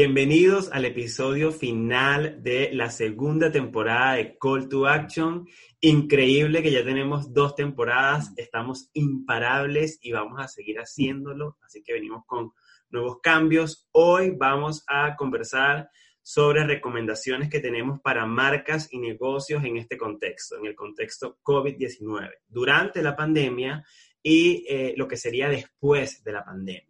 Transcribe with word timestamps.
Bienvenidos 0.00 0.70
al 0.70 0.84
episodio 0.84 1.50
final 1.50 2.40
de 2.40 2.70
la 2.72 2.88
segunda 2.88 3.50
temporada 3.50 4.14
de 4.14 4.38
Call 4.38 4.68
to 4.68 4.86
Action. 4.86 5.48
Increíble 5.80 6.62
que 6.62 6.70
ya 6.70 6.84
tenemos 6.84 7.34
dos 7.34 7.56
temporadas, 7.56 8.32
estamos 8.36 8.90
imparables 8.92 9.98
y 10.00 10.12
vamos 10.12 10.38
a 10.38 10.46
seguir 10.46 10.78
haciéndolo, 10.78 11.58
así 11.66 11.82
que 11.82 11.94
venimos 11.94 12.22
con 12.26 12.52
nuevos 12.90 13.18
cambios. 13.20 13.88
Hoy 13.90 14.30
vamos 14.38 14.84
a 14.86 15.16
conversar 15.16 15.90
sobre 16.22 16.64
recomendaciones 16.64 17.50
que 17.50 17.58
tenemos 17.58 18.00
para 18.00 18.24
marcas 18.24 18.92
y 18.92 19.00
negocios 19.00 19.64
en 19.64 19.78
este 19.78 19.98
contexto, 19.98 20.58
en 20.58 20.66
el 20.66 20.76
contexto 20.76 21.40
COVID-19, 21.42 22.34
durante 22.46 23.02
la 23.02 23.16
pandemia 23.16 23.84
y 24.22 24.64
eh, 24.68 24.94
lo 24.96 25.08
que 25.08 25.16
sería 25.16 25.48
después 25.48 26.22
de 26.22 26.32
la 26.34 26.44
pandemia. 26.44 26.84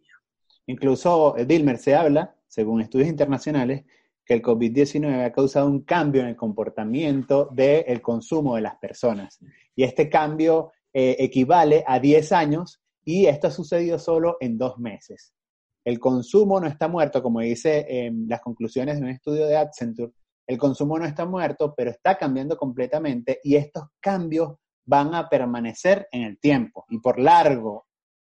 Incluso, 0.67 1.35
Dilmer, 1.47 1.79
se 1.79 1.95
habla 1.95 2.35
según 2.49 2.81
estudios 2.81 3.07
internacionales, 3.07 3.85
que 4.25 4.33
el 4.33 4.41
COVID-19 4.41 5.25
ha 5.25 5.31
causado 5.31 5.67
un 5.67 5.83
cambio 5.83 6.21
en 6.21 6.27
el 6.27 6.35
comportamiento 6.35 7.49
del 7.51 8.01
consumo 8.01 8.55
de 8.55 8.61
las 8.61 8.75
personas. 8.75 9.39
Y 9.75 9.83
este 9.83 10.09
cambio 10.09 10.71
eh, 10.93 11.15
equivale 11.19 11.83
a 11.87 11.99
10 11.99 12.31
años 12.33 12.81
y 13.05 13.25
esto 13.27 13.47
ha 13.47 13.51
sucedido 13.51 13.97
solo 13.97 14.37
en 14.39 14.57
dos 14.57 14.77
meses. 14.77 15.33
El 15.85 15.99
consumo 15.99 16.59
no 16.59 16.67
está 16.67 16.87
muerto, 16.87 17.23
como 17.23 17.39
dice 17.39 17.85
en 17.87 18.27
las 18.27 18.41
conclusiones 18.41 18.97
de 18.97 19.03
un 19.03 19.09
estudio 19.09 19.47
de 19.47 19.57
Accenture, 19.57 20.11
el 20.45 20.57
consumo 20.57 20.97
no 20.97 21.05
está 21.05 21.25
muerto, 21.25 21.73
pero 21.75 21.91
está 21.91 22.17
cambiando 22.17 22.57
completamente 22.57 23.39
y 23.43 23.55
estos 23.55 23.85
cambios 23.99 24.55
van 24.85 25.13
a 25.13 25.29
permanecer 25.29 26.07
en 26.11 26.23
el 26.23 26.39
tiempo 26.39 26.85
y 26.89 26.97
por 26.99 27.19
largo 27.19 27.85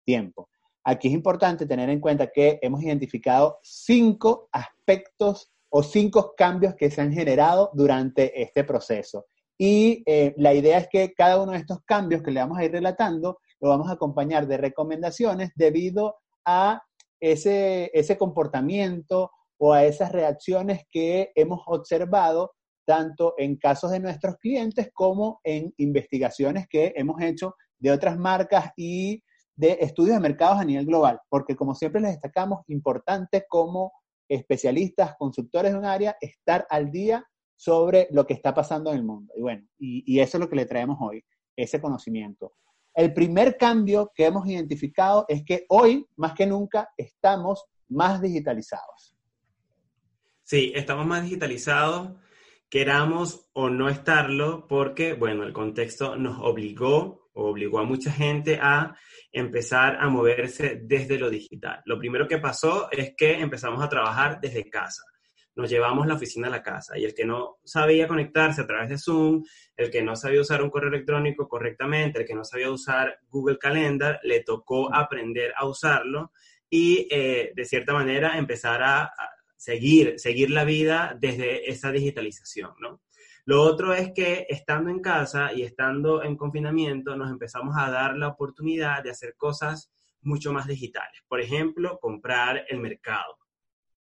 tiempo. 0.05 0.49
Aquí 0.89 1.09
es 1.09 1.15
importante 1.15 1.67
tener 1.67 1.91
en 1.91 1.99
cuenta 1.99 2.29
que 2.29 2.61
hemos 2.63 2.81
identificado 2.81 3.59
cinco 3.61 4.49
aspectos 4.53 5.51
o 5.69 5.83
cinco 5.83 6.35
cambios 6.37 6.77
que 6.77 6.93
se 6.93 7.01
han 7.01 7.13
generado 7.13 7.71
durante 7.75 8.41
este 8.41 8.63
proceso. 8.63 9.27
Y 9.59 10.05
eh, 10.07 10.33
la 10.37 10.55
idea 10.55 10.79
es 10.79 10.87
que 10.89 11.13
cada 11.13 11.43
uno 11.43 11.51
de 11.53 11.59
estos 11.59 11.81
cambios 11.85 12.23
que 12.23 12.31
le 12.31 12.39
vamos 12.39 12.59
a 12.59 12.65
ir 12.65 12.71
relatando 12.71 13.41
lo 13.59 13.71
vamos 13.71 13.89
a 13.89 13.95
acompañar 13.95 14.47
de 14.47 14.59
recomendaciones 14.59 15.51
debido 15.57 16.19
a 16.45 16.81
ese, 17.19 17.91
ese 17.93 18.17
comportamiento 18.17 19.33
o 19.59 19.73
a 19.73 19.85
esas 19.85 20.13
reacciones 20.13 20.83
que 20.89 21.33
hemos 21.35 21.63
observado 21.67 22.53
tanto 22.87 23.35
en 23.39 23.57
casos 23.57 23.91
de 23.91 23.99
nuestros 23.99 24.37
clientes 24.37 24.91
como 24.95 25.41
en 25.43 25.75
investigaciones 25.79 26.69
que 26.69 26.93
hemos 26.95 27.21
hecho 27.21 27.57
de 27.81 27.91
otras 27.91 28.17
marcas 28.17 28.71
y 28.77 29.25
de 29.57 29.79
estudios 29.81 30.17
de 30.17 30.21
mercados 30.21 30.59
a 30.61 30.65
nivel 30.65 30.87
global, 30.87 31.21
porque 31.29 31.57
como 31.57 31.75
siempre 31.75 32.01
les 32.01 32.13
destacamos, 32.13 32.61
importante 32.69 33.47
como 33.49 33.93
especialistas, 34.29 35.15
consultores 35.19 35.73
de 35.73 35.79
un 35.79 35.85
área, 35.85 36.17
estar 36.21 36.67
al 36.71 36.91
día 36.91 37.25
sobre 37.57 38.09
lo 38.11 38.27
que 38.27 38.35
está 38.35 38.53
pasando 38.53 38.91
en 38.91 38.99
el 38.99 39.05
mundo. 39.05 39.33
Y 39.37 39.41
bueno, 39.41 39.67
y, 39.79 40.21
eso 40.21 40.37
es 40.37 40.41
lo 40.41 40.49
que 40.49 40.57
le 40.57 40.67
traemos 40.67 40.99
hoy, 41.01 41.25
ese 41.57 41.81
conocimiento. 41.81 42.53
El 42.95 43.15
primer 43.15 43.57
cambio 43.57 44.13
que 44.15 44.27
hemos 44.27 44.47
identificado 44.47 45.25
es 45.29 45.43
que 45.45 45.65
hoy, 45.69 46.07
más 46.17 46.35
que 46.35 46.47
nunca, 46.47 46.91
estamos 46.97 47.65
más 47.89 48.21
digitalizados. 48.21 49.17
Sí, 50.43 50.73
estamos 50.75 51.07
más 51.07 51.23
digitalizados, 51.23 52.13
queramos 52.69 53.49
o 53.53 53.71
no 53.71 53.89
estarlo, 53.89 54.67
porque, 54.69 55.15
bueno, 55.15 55.45
el 55.45 55.53
contexto 55.53 56.17
nos 56.17 56.39
obligó 56.41 57.26
obligó 57.37 57.79
a 57.79 57.85
mucha 57.85 58.11
gente 58.11 58.59
a 58.61 58.97
empezar 59.31 59.99
a 60.01 60.09
moverse 60.09 60.81
desde 60.83 61.19
lo 61.19 61.31
digital. 61.31 61.83
Lo 61.85 61.99
primero 61.99 62.27
que 62.27 62.39
pasó 62.39 62.91
es 62.91 63.15
que 63.17 63.33
empezamos 63.33 63.83
a 63.83 63.89
trabajar 63.89 64.41
desde 64.41 64.69
casa. 64.71 65.03
Nos 65.55 65.71
llevamos 65.71 66.07
la 66.07 66.15
oficina 66.15 66.49
a 66.49 66.51
la 66.51 66.63
casa 66.63 66.99
y 66.99 67.05
el 67.05 67.15
que 67.15 67.25
no 67.25 67.59
sabía 67.65 68.09
conectarse 68.09 68.61
a 68.61 68.67
través 68.67 68.91
de 68.91 68.99
Zoom, 68.99 69.43
el 69.77 69.91
que 69.91 70.03
no 70.03 70.17
sabía 70.17 70.41
usar 70.41 70.63
un 70.63 70.71
correo 70.71 70.91
electrónico 70.91 71.49
correctamente, 71.49 72.21
el 72.21 72.27
que 72.27 72.35
no 72.35 72.45
sabía 72.45 72.71
usar 72.71 73.19
Google 73.29 73.59
Calendar, 73.59 74.21
le 74.23 74.43
tocó 74.43 74.95
aprender 74.95 75.53
a 75.57 75.67
usarlo 75.67 76.33
y 76.69 77.07
eh, 77.11 77.53
de 77.55 77.65
cierta 77.65 77.93
manera 77.93 78.37
empezar 78.39 78.83
a, 78.83 79.05
a 79.05 79.31
seguir, 79.57 80.19
seguir 80.19 80.51
la 80.51 80.65
vida 80.65 81.17
desde 81.19 81.71
esa 81.71 81.91
digitalización, 81.91 82.73
¿no? 82.81 83.01
Lo 83.47 83.63
otro 83.63 83.95
es 83.95 84.11
que 84.13 84.45
estando 84.49 84.91
en 84.91 84.99
casa 84.99 85.53
y 85.53 85.63
estando 85.63 86.25
en 86.25 86.37
confinamiento 86.37 87.17
nos 87.17 87.31
empezamos 87.31 87.77
a 87.79 87.89
dar 87.89 88.17
la 88.17 88.27
oportunidad 88.27 89.05
de 89.05 89.11
hacer 89.11 89.37
cosas 89.37 89.93
mucho 90.23 90.53
más 90.53 90.67
digitales. 90.67 91.23
Por 91.29 91.41
ejemplo, 91.41 92.01
comprar 92.01 92.65
el 92.69 92.81
mercado. 92.81 93.39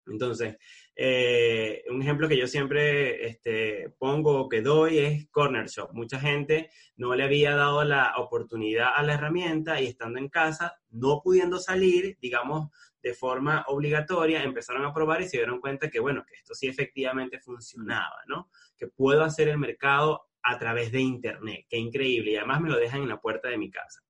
Entonces, 0.07 0.55
eh, 0.95 1.83
un 1.89 2.01
ejemplo 2.01 2.29
que 2.29 2.37
yo 2.37 2.47
siempre 2.47 3.27
este, 3.27 3.89
pongo 3.97 4.39
o 4.39 4.47
que 4.47 4.61
doy 4.61 4.99
es 4.99 5.27
Corner 5.31 5.67
Shop. 5.67 5.89
Mucha 5.91 6.17
gente 6.17 6.69
no 6.95 7.13
le 7.13 7.23
había 7.23 7.57
dado 7.57 7.83
la 7.83 8.13
oportunidad 8.17 8.91
a 8.95 9.03
la 9.03 9.15
herramienta 9.15 9.81
y 9.81 9.87
estando 9.87 10.17
en 10.17 10.29
casa, 10.29 10.79
no 10.91 11.19
pudiendo 11.21 11.59
salir, 11.59 12.17
digamos, 12.21 12.69
de 13.05 13.13
forma 13.13 13.63
obligatoria, 13.67 14.41
empezaron 14.41 14.83
a 14.83 14.91
probar 14.91 15.21
y 15.21 15.27
se 15.27 15.37
dieron 15.37 15.61
cuenta 15.61 15.91
que, 15.91 15.99
bueno, 15.99 16.25
que 16.27 16.33
esto 16.37 16.55
sí 16.55 16.65
efectivamente 16.65 17.39
funcionaba, 17.39 18.17
¿no? 18.27 18.49
que 18.75 18.87
puedo 18.87 19.23
hacer 19.23 19.47
el 19.47 19.59
mercado 19.59 20.23
a 20.41 20.57
través 20.57 20.91
de 20.91 21.01
Internet. 21.01 21.67
Qué 21.69 21.77
increíble. 21.77 22.31
Y 22.31 22.37
además 22.37 22.61
me 22.61 22.69
lo 22.69 22.79
dejan 22.79 23.03
en 23.03 23.09
la 23.09 23.21
puerta 23.21 23.47
de 23.47 23.59
mi 23.59 23.69
casa. 23.69 24.01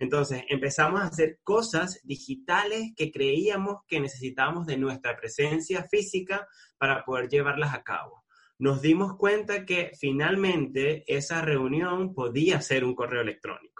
Entonces, 0.00 0.42
empezamos 0.48 1.00
a 1.00 1.04
hacer 1.04 1.38
cosas 1.44 2.00
digitales 2.02 2.90
que 2.96 3.12
creíamos 3.12 3.84
que 3.86 4.00
necesitábamos 4.00 4.66
de 4.66 4.78
nuestra 4.78 5.16
presencia 5.16 5.86
física 5.88 6.48
para 6.76 7.04
poder 7.04 7.28
llevarlas 7.28 7.72
a 7.72 7.84
cabo. 7.84 8.24
Nos 8.58 8.82
dimos 8.82 9.16
cuenta 9.16 9.64
que 9.64 9.92
finalmente 9.96 11.04
esa 11.06 11.40
reunión 11.40 12.14
podía 12.14 12.60
ser 12.62 12.84
un 12.84 12.96
correo 12.96 13.22
electrónico. 13.22 13.79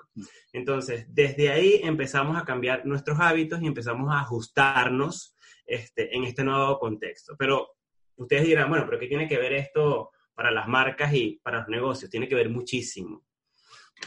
Entonces, 0.52 1.06
desde 1.08 1.50
ahí 1.50 1.80
empezamos 1.82 2.36
a 2.36 2.44
cambiar 2.44 2.86
nuestros 2.86 3.18
hábitos 3.20 3.62
y 3.62 3.66
empezamos 3.66 4.12
a 4.12 4.20
ajustarnos 4.20 5.34
este, 5.66 6.16
en 6.16 6.24
este 6.24 6.44
nuevo 6.44 6.78
contexto. 6.78 7.36
Pero 7.38 7.68
ustedes 8.16 8.44
dirán, 8.44 8.68
bueno, 8.68 8.84
pero 8.86 8.98
¿qué 8.98 9.06
tiene 9.06 9.28
que 9.28 9.38
ver 9.38 9.52
esto 9.52 10.10
para 10.40 10.52
las 10.52 10.68
marcas 10.68 11.12
y 11.12 11.38
para 11.42 11.58
los 11.58 11.68
negocios. 11.68 12.10
Tiene 12.10 12.26
que 12.26 12.34
ver 12.34 12.48
muchísimo. 12.48 13.22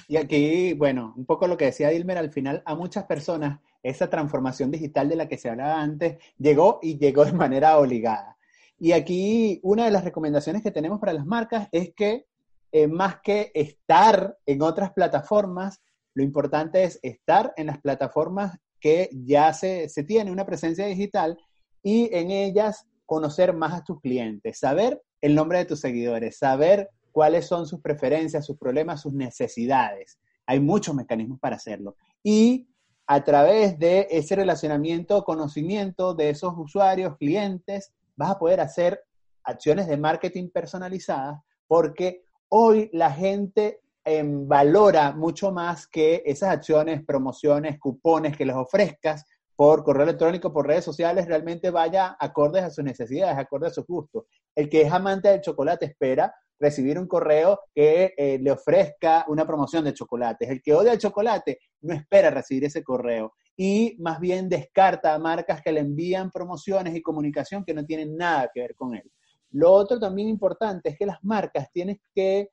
Y 0.08 0.18
aquí, 0.18 0.74
bueno, 0.74 1.14
un 1.16 1.28
poco 1.28 1.46
lo 1.48 1.56
que 1.56 1.66
decía 1.66 1.90
Dilmer, 1.90 2.18
al 2.18 2.32
final 2.32 2.64
a 2.66 2.74
muchas 2.74 3.04
personas 3.04 3.60
esa 3.84 4.10
transformación 4.10 4.72
digital 4.72 5.08
de 5.10 5.16
la 5.16 5.28
que 5.28 5.38
se 5.38 5.52
hablaba 5.52 5.80
antes 5.80 6.18
llegó 6.40 6.80
y 6.82 6.98
llegó 6.98 7.24
de 7.24 7.34
manera 7.34 7.78
obligada. 7.78 8.36
Y 8.80 8.94
aquí 8.94 9.60
una 9.62 9.86
de 9.86 9.92
las 9.92 10.04
recomendaciones 10.04 10.64
que 10.64 10.72
tenemos 10.72 11.00
para 11.00 11.14
las 11.14 11.28
marcas 11.28 11.70
es 11.72 11.94
que 11.94 12.26
eh, 12.72 12.88
más 12.88 13.22
que 13.22 13.52
estar 13.54 14.36
en 14.48 14.64
otras 14.64 14.92
plataformas, 14.92 15.84
lo 16.14 16.24
importante 16.24 16.84
es 16.84 17.00
estar 17.02 17.54
en 17.58 17.68
las 17.68 17.80
plataformas 17.80 18.58
que 18.80 19.10
ya 19.12 19.54
se, 19.54 19.88
tiene 20.06 20.32
una 20.32 20.46
presencia 20.46 20.86
digital 20.86 21.38
y 21.82 22.10
en 22.14 22.32
ellas 22.32 22.86
conocer 23.06 23.54
más 23.54 23.74
a 23.74 23.84
tus 23.84 24.00
clientes, 24.02 24.60
saber 24.60 25.02
el 25.22 25.36
nombre 25.36 25.60
de 25.60 25.66
tus 25.66 25.80
seguidores, 25.80 26.38
saber 26.38 26.90
cuáles 27.12 27.48
son 27.48 27.66
sus 27.66 27.82
preferencias, 27.82 28.46
sus 28.46 28.58
problemas, 28.58 29.02
sus 29.02 29.14
necesidades. 29.14 30.20
Hay 30.46 30.60
muchos 30.60 30.96
mecanismos 30.96 31.40
para 31.40 31.56
hacerlo. 31.56 31.96
Y 32.24 32.68
a 33.08 33.24
través 33.24 33.80
de 33.80 34.08
ese 34.12 34.36
relacionamiento, 34.36 35.24
conocimiento 35.24 36.14
de 36.14 36.30
esos 36.30 36.54
usuarios, 36.58 37.18
clientes, 37.18 37.94
vas 38.16 38.32
a 38.32 38.40
poder 38.40 38.60
hacer 38.60 39.02
acciones 39.44 39.88
de 39.88 39.98
marketing 39.98 40.50
personalizadas 40.50 41.40
porque 41.68 42.24
hoy 42.50 42.90
la 42.94 43.12
gente 43.12 43.80
em, 44.06 44.48
valora 44.48 45.12
mucho 45.12 45.52
más 45.52 45.88
que 45.88 46.24
esas 46.26 46.50
acciones, 46.50 47.04
promociones, 47.06 47.80
cupones 47.80 48.36
que 48.38 48.46
les 48.46 48.56
ofrezcas 48.56 49.26
por 49.56 49.84
correo 49.84 50.04
electrónico, 50.04 50.52
por 50.52 50.68
redes 50.68 50.84
sociales, 50.84 51.28
realmente 51.28 51.70
vaya 51.70 52.18
acordes 52.20 52.64
a 52.64 52.70
sus 52.70 52.84
necesidades, 52.84 53.38
acordes 53.38 53.72
a 53.72 53.76
sus 53.76 53.86
gustos. 53.86 54.26
El 54.56 54.70
que 54.70 54.82
es 54.82 54.92
amante 54.92 55.30
del 55.30 55.42
chocolate 55.42 55.86
espera 55.86 56.34
recibir 56.60 56.98
un 56.98 57.08
correo 57.08 57.60
que 57.74 58.14
eh, 58.18 58.40
le 58.42 58.52
ofrezca 58.52 59.26
una 59.28 59.46
promoción 59.46 59.84
de 59.84 59.94
chocolates. 59.94 60.50
El 60.50 60.62
que 60.62 60.74
odia 60.74 60.94
el 60.94 60.98
chocolate 60.98 61.60
no 61.82 61.94
espera 61.94 62.30
recibir 62.30 62.66
ese 62.66 62.84
correo 62.84 63.34
y 63.56 63.96
más 64.00 64.20
bien 64.20 64.50
descarta 64.50 65.14
a 65.14 65.20
marcas 65.20 65.62
que 65.62 65.72
le 65.72 65.82
envían 65.82 66.32
promociones 66.32 66.96
y 66.96 67.02
comunicación 67.02 67.64
que 67.64 67.74
no 67.74 67.86
tienen 67.86 68.16
nada 68.16 68.50
que 68.54 68.62
ver 68.62 68.76
con 68.76 68.96
él. 68.96 69.12
Lo 69.52 69.72
otro 69.72 70.00
también 70.00 70.30
importante 70.30 70.90
es 70.90 70.98
que 70.98 71.06
las 71.06 71.24
marcas 71.24 71.72
tienen 71.72 72.02
que 72.16 72.50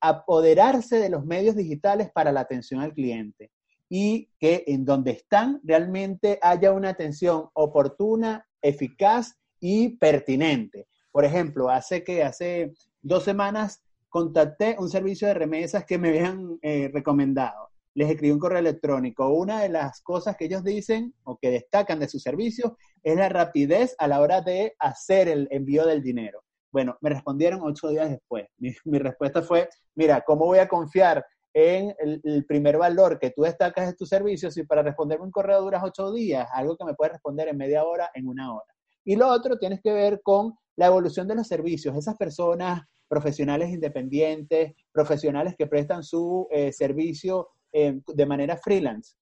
apoderarse 0.00 0.98
de 0.98 1.10
los 1.10 1.24
medios 1.24 1.56
digitales 1.56 2.10
para 2.10 2.32
la 2.32 2.40
atención 2.40 2.80
al 2.80 2.92
cliente 2.92 3.50
y 3.88 4.30
que 4.38 4.64
en 4.68 4.84
donde 4.84 5.10
están 5.10 5.60
realmente 5.64 6.38
haya 6.42 6.72
una 6.72 6.90
atención 6.90 7.48
oportuna, 7.54 8.46
eficaz 8.62 9.34
y 9.58 9.96
pertinente. 9.98 10.86
Por 11.10 11.24
ejemplo, 11.24 11.68
hace 11.68 12.04
que 12.04 12.22
hace 12.22 12.72
dos 13.02 13.24
semanas 13.24 13.82
contacté 14.08 14.76
un 14.78 14.88
servicio 14.88 15.26
de 15.28 15.34
remesas 15.34 15.84
que 15.84 15.98
me 15.98 16.10
habían 16.10 16.58
eh, 16.62 16.90
recomendado. 16.92 17.68
les 17.92 18.08
escribí 18.08 18.32
un 18.32 18.38
correo 18.38 18.60
electrónico. 18.60 19.28
Una 19.30 19.62
de 19.62 19.68
las 19.68 20.00
cosas 20.00 20.36
que 20.36 20.44
ellos 20.44 20.62
dicen 20.62 21.12
o 21.24 21.36
que 21.38 21.50
destacan 21.50 21.98
de 21.98 22.08
sus 22.08 22.22
servicios 22.22 22.72
es 23.02 23.16
la 23.16 23.28
rapidez 23.28 23.96
a 23.98 24.06
la 24.06 24.20
hora 24.20 24.40
de 24.40 24.74
hacer 24.78 25.28
el 25.28 25.48
envío 25.50 25.84
del 25.84 26.00
dinero. 26.00 26.44
Bueno, 26.72 26.96
me 27.00 27.10
respondieron 27.10 27.60
ocho 27.62 27.88
días 27.88 28.10
después. 28.10 28.46
Mi, 28.58 28.98
respuesta 28.98 29.42
fue, 29.42 29.68
mira, 29.94 30.22
¿cómo 30.22 30.46
voy 30.46 30.58
a 30.58 30.68
confiar 30.68 31.24
en 31.52 31.94
el, 31.98 32.44
primer 32.46 32.78
valor 32.78 33.18
que 33.18 33.30
tú 33.30 33.42
destacas 33.42 33.88
de 33.88 33.94
tus 33.94 34.08
servicios 34.08 34.54
si 34.54 34.62
para 34.62 34.82
responderme 34.82 35.24
un 35.24 35.32
correo 35.32 35.60
duras 35.62 35.82
ocho 35.84 36.12
días, 36.12 36.48
algo 36.52 36.76
que 36.76 36.84
me 36.84 36.94
puede 36.94 37.12
responder 37.12 37.48
en 37.48 37.56
media 37.56 37.84
hora, 37.84 38.10
en 38.14 38.28
una 38.28 38.54
hora? 38.54 38.72
Y 39.04 39.16
lo 39.16 39.28
otro 39.28 39.58
tienes 39.58 39.80
que 39.82 39.92
ver 39.92 40.20
con 40.22 40.54
la 40.76 40.86
evolución 40.86 41.26
de 41.26 41.34
los 41.34 41.48
servicios. 41.48 41.96
Esas 41.96 42.16
personas 42.16 42.82
profesionales 43.08 43.70
independientes, 43.70 44.72
profesionales 44.92 45.54
que 45.58 45.66
prestan 45.66 46.04
su 46.04 46.46
eh, 46.52 46.72
servicio 46.72 47.48
eh, 47.72 48.00
de 48.06 48.26
manera 48.26 48.56
freelance, 48.56 49.14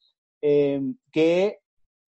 eh, 0.42 0.80
que 1.10 1.58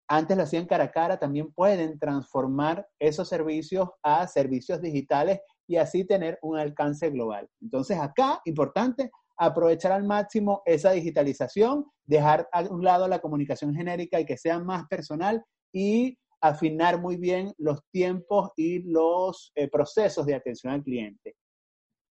antes 0.09 0.35
lo 0.35 0.43
hacían 0.43 0.65
cara 0.65 0.85
a 0.85 0.91
cara, 0.91 1.19
también 1.19 1.53
pueden 1.53 1.99
transformar 1.99 2.87
esos 2.99 3.29
servicios 3.29 3.89
a 4.03 4.27
servicios 4.27 4.81
digitales 4.81 5.39
y 5.67 5.77
así 5.77 6.03
tener 6.03 6.39
un 6.41 6.57
alcance 6.57 7.09
global. 7.09 7.47
Entonces 7.61 7.97
acá, 7.99 8.41
importante, 8.45 9.11
aprovechar 9.37 9.91
al 9.91 10.03
máximo 10.03 10.63
esa 10.65 10.91
digitalización, 10.91 11.85
dejar 12.05 12.49
a 12.51 12.61
un 12.63 12.83
lado 12.83 13.07
la 13.07 13.19
comunicación 13.19 13.73
genérica 13.73 14.19
y 14.19 14.25
que 14.25 14.35
sea 14.35 14.59
más 14.59 14.85
personal 14.87 15.43
y 15.71 16.17
afinar 16.41 16.99
muy 16.99 17.17
bien 17.17 17.53
los 17.57 17.79
tiempos 17.91 18.51
y 18.55 18.79
los 18.79 19.53
procesos 19.71 20.25
de 20.25 20.35
atención 20.35 20.73
al 20.73 20.83
cliente. 20.83 21.35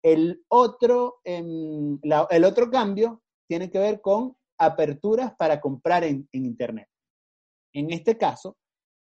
El 0.03 0.45
otro, 0.49 1.17
em, 1.25 1.99
el 2.31 2.45
otro 2.45 2.71
cambio 2.71 3.23
tiene 3.49 3.71
que 3.71 3.79
ver 3.79 4.01
con 4.01 4.37
aperturas 4.59 5.35
para 5.37 5.61
comprar 5.61 6.05
en, 6.05 6.29
Internet. 6.33 6.87
En 7.73 7.93
este 7.93 8.17
caso, 8.17 8.57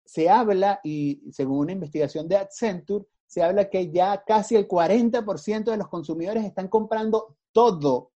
se 0.04 0.28
habla, 0.28 0.80
y 0.84 1.22
según 1.32 1.58
una 1.60 1.72
investigación 1.72 2.28
de 2.28 2.36
Accenture, 2.36 3.06
se 3.26 3.42
habla 3.42 3.68
que 3.68 3.90
ya 3.90 4.22
casi 4.24 4.54
el 4.54 4.68
40% 4.68 5.64
de 5.64 5.76
los 5.76 5.88
consumidores 5.88 6.44
están 6.44 6.68
comprando 6.68 7.36
todo 7.52 8.12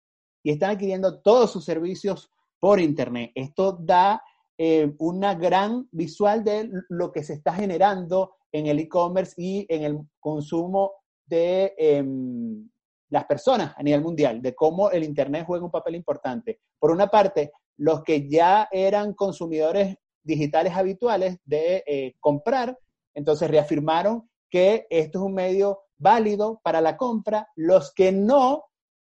y 0.43 0.51
están 0.51 0.71
adquiriendo 0.71 1.21
todos 1.21 1.51
sus 1.53 1.65
servicios 1.65 2.31
por 2.59 2.81
Internet. 2.81 3.31
Esto 3.35 3.73
da 3.73 4.23
eh, 4.57 4.93
una 4.99 5.35
gran 5.35 5.89
visual 5.93 6.43
de 6.43 6.71
lo 6.89 7.13
que 7.13 7.23
se 7.23 7.35
está 7.35 7.53
generando 7.53 8.35
en 8.53 8.67
el 8.67 8.79
e-commerce 8.79 9.35
y 9.37 9.67
en 9.69 9.83
el 9.83 9.99
consumo 10.21 10.93
de 11.27 11.75
em, 11.77 12.69
las 13.09 13.25
personas 13.25 13.75
a 13.77 13.83
nivel 13.83 14.01
mundial, 14.01 14.41
de 14.41 14.55
cómo 14.55 14.91
el 14.91 15.05
Internet 15.05 15.45
juega 15.47 15.65
un 15.65 15.71
papel 15.71 15.97
importante. 15.97 16.61
Por 16.79 16.91
una 16.91 17.09
parte, 17.09 17.53
los 17.77 18.03
que 18.03 18.29
ya 18.29 18.69
eran 18.71 19.15
consumidores 19.15 19.97
digitales 20.25 20.75
habituales 20.75 21.39
de 21.45 21.85
eh, 21.87 22.15
comprar, 22.21 22.79
entonces 23.15 23.51
reafirmaron 23.51 24.29
que 24.51 24.87
esto 24.91 25.19
es 25.19 25.25
un 25.25 25.35
medio 25.35 25.81
válido 25.97 26.61
para 26.63 26.81
la 26.81 26.97
compra. 26.97 27.49
Los 27.55 27.93
que 27.93 28.13
no, 28.13 28.65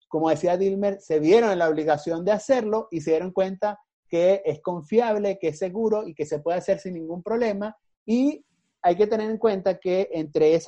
como 0.09 0.31
decía 0.31 0.56
Dilmer, 0.56 1.00
se 1.00 1.20
vieron 1.20 1.50
en 1.50 1.59
la 1.59 1.69
obligación 1.69 2.25
de 2.25 2.32
hacerlo 2.32 2.88
y 2.91 3.00
se 3.00 3.11
dieron 3.11 3.32
cuenta 3.32 3.79
que 4.09 4.43
es 4.44 4.61
confiable, 4.62 5.38
que 5.38 5.49
es 5.49 5.59
seguro 5.59 6.06
y 6.06 6.15
que 6.15 6.25
se 6.25 6.38
puede 6.38 6.59
hacer 6.59 6.79
sin 6.79 6.94
ningún 6.94 7.23
problema. 7.23 7.76
Y 8.06 8.44
hay 8.82 8.97
que 8.97 9.06
tener 9.06 9.31
en 9.31 9.38
cuenta 9.38 9.79
que 9.79 10.09
entre, 10.12 10.59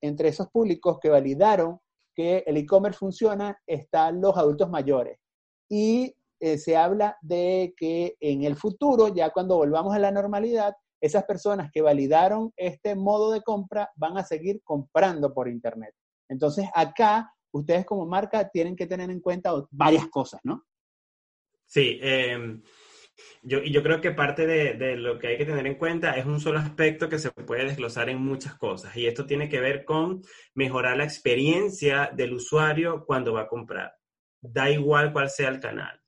entre 0.00 0.28
esos 0.28 0.48
públicos 0.48 0.98
que 1.00 1.08
validaron 1.08 1.78
que 2.14 2.42
el 2.46 2.56
e-commerce 2.56 2.98
funciona 2.98 3.56
están 3.66 4.20
los 4.20 4.36
adultos 4.36 4.68
mayores. 4.68 5.18
Y 5.68 6.14
eh, 6.40 6.58
se 6.58 6.76
habla 6.76 7.16
de 7.20 7.74
que 7.76 8.16
en 8.18 8.44
el 8.44 8.56
futuro, 8.56 9.14
ya 9.14 9.30
cuando 9.30 9.56
volvamos 9.56 9.94
a 9.94 9.98
la 9.98 10.10
normalidad, 10.10 10.74
esas 11.00 11.24
personas 11.24 11.70
que 11.72 11.82
validaron 11.82 12.52
este 12.56 12.94
modo 12.94 13.32
de 13.32 13.42
compra 13.42 13.90
van 13.94 14.18
a 14.18 14.24
seguir 14.24 14.60
comprando 14.64 15.32
por 15.32 15.48
Internet. 15.48 15.94
Entonces, 16.28 16.68
acá, 16.74 17.32
ustedes 17.52 17.86
como 17.86 18.06
marca 18.06 18.48
tienen 18.48 18.76
que 18.76 18.86
tener 18.86 19.10
en 19.10 19.20
cuenta 19.20 19.52
varias 19.70 20.08
cosas, 20.08 20.40
¿no? 20.44 20.64
Sí, 21.66 21.98
eh, 22.02 22.60
yo, 23.42 23.62
yo 23.62 23.82
creo 23.82 24.00
que 24.00 24.10
parte 24.10 24.46
de, 24.46 24.74
de, 24.74 24.96
lo 24.96 25.18
que 25.18 25.28
hay 25.28 25.38
que 25.38 25.46
tener 25.46 25.66
en 25.66 25.76
cuenta 25.76 26.16
es 26.16 26.26
un 26.26 26.40
solo 26.40 26.58
aspecto 26.58 27.08
que 27.08 27.18
se 27.18 27.30
puede 27.30 27.64
desglosar 27.64 28.08
en 28.08 28.18
muchas 28.18 28.54
cosas 28.54 28.96
y 28.96 29.06
esto 29.06 29.26
tiene 29.26 29.48
que 29.48 29.60
ver 29.60 29.84
con 29.84 30.22
mejorar 30.54 30.96
la 30.96 31.04
experiencia 31.04 32.10
del 32.14 32.34
usuario 32.34 33.04
cuando 33.06 33.32
va 33.32 33.42
a 33.42 33.48
comprar. 33.48 33.92
Da 34.40 34.70
igual 34.70 35.12
cuál 35.12 35.30
sea 35.30 35.48
el 35.48 35.60
canal. 35.60 36.00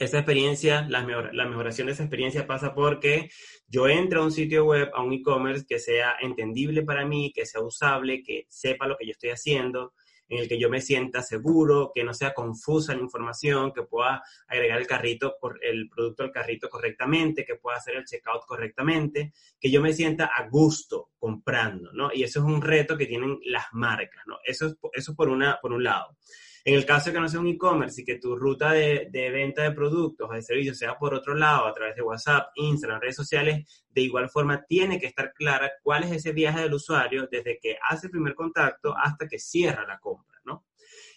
Esa 0.00 0.16
experiencia, 0.16 0.86
la, 0.88 1.04
mejor, 1.04 1.34
la 1.34 1.44
mejoración 1.44 1.86
de 1.86 1.92
esa 1.92 2.04
experiencia 2.04 2.46
pasa 2.46 2.74
porque 2.74 3.28
yo 3.68 3.86
entro 3.86 4.22
a 4.22 4.24
un 4.24 4.32
sitio 4.32 4.64
web, 4.64 4.90
a 4.94 5.02
un 5.02 5.12
e-commerce 5.12 5.66
que 5.68 5.78
sea 5.78 6.16
entendible 6.22 6.82
para 6.82 7.04
mí, 7.04 7.32
que 7.34 7.44
sea 7.44 7.60
usable, 7.60 8.22
que 8.22 8.46
sepa 8.48 8.86
lo 8.86 8.96
que 8.96 9.04
yo 9.04 9.12
estoy 9.12 9.28
haciendo, 9.28 9.92
en 10.26 10.38
el 10.38 10.48
que 10.48 10.58
yo 10.58 10.70
me 10.70 10.80
sienta 10.80 11.20
seguro, 11.20 11.92
que 11.94 12.02
no 12.02 12.14
sea 12.14 12.32
confusa 12.32 12.94
la 12.94 13.02
información, 13.02 13.74
que 13.74 13.82
pueda 13.82 14.22
agregar 14.48 14.78
el 14.78 14.86
carrito, 14.86 15.36
el 15.60 15.90
producto 15.90 16.22
al 16.22 16.32
carrito 16.32 16.70
correctamente, 16.70 17.44
que 17.44 17.56
pueda 17.56 17.76
hacer 17.76 17.96
el 17.96 18.06
checkout 18.06 18.46
correctamente, 18.46 19.34
que 19.60 19.70
yo 19.70 19.82
me 19.82 19.92
sienta 19.92 20.30
a 20.34 20.48
gusto 20.48 21.10
comprando, 21.18 21.92
¿no? 21.92 22.10
Y 22.10 22.22
eso 22.22 22.38
es 22.38 22.46
un 22.46 22.62
reto 22.62 22.96
que 22.96 23.04
tienen 23.04 23.38
las 23.44 23.66
marcas, 23.72 24.24
¿no? 24.26 24.38
Eso 24.46 24.66
es, 24.66 24.76
eso 24.94 25.14
por, 25.14 25.28
una, 25.28 25.58
por 25.60 25.74
un 25.74 25.84
lado. 25.84 26.16
En 26.64 26.74
el 26.74 26.84
caso 26.84 27.10
de 27.10 27.14
que 27.14 27.20
no 27.20 27.28
sea 27.28 27.40
un 27.40 27.46
e-commerce 27.46 28.02
y 28.02 28.04
que 28.04 28.18
tu 28.18 28.36
ruta 28.36 28.72
de, 28.72 29.08
venta 29.12 29.62
de 29.62 29.72
productos 29.72 30.28
o 30.30 30.34
de 30.34 30.42
servicios 30.42 30.76
sea 30.78 30.98
por 30.98 31.14
otro 31.14 31.34
lado, 31.34 31.66
a 31.66 31.72
través 31.72 31.96
de 31.96 32.02
WhatsApp, 32.02 32.50
Instagram, 32.54 33.00
redes 33.00 33.16
sociales, 33.16 33.84
de 33.88 34.00
igual 34.02 34.28
forma 34.28 34.64
tiene 34.64 35.00
que 35.00 35.06
estar 35.06 35.32
clara 35.32 35.70
cuál 35.82 36.04
es 36.04 36.12
ese 36.12 36.32
viaje 36.32 36.60
del 36.60 36.74
usuario 36.74 37.28
desde 37.30 37.58
que 37.58 37.76
hace 37.88 38.08
el 38.08 38.10
primer 38.10 38.34
contacto 38.34 38.94
hasta 38.96 39.26
que 39.26 39.38
cierra 39.38 39.86
la 39.86 39.98
compra, 39.98 40.38
¿no? 40.44 40.66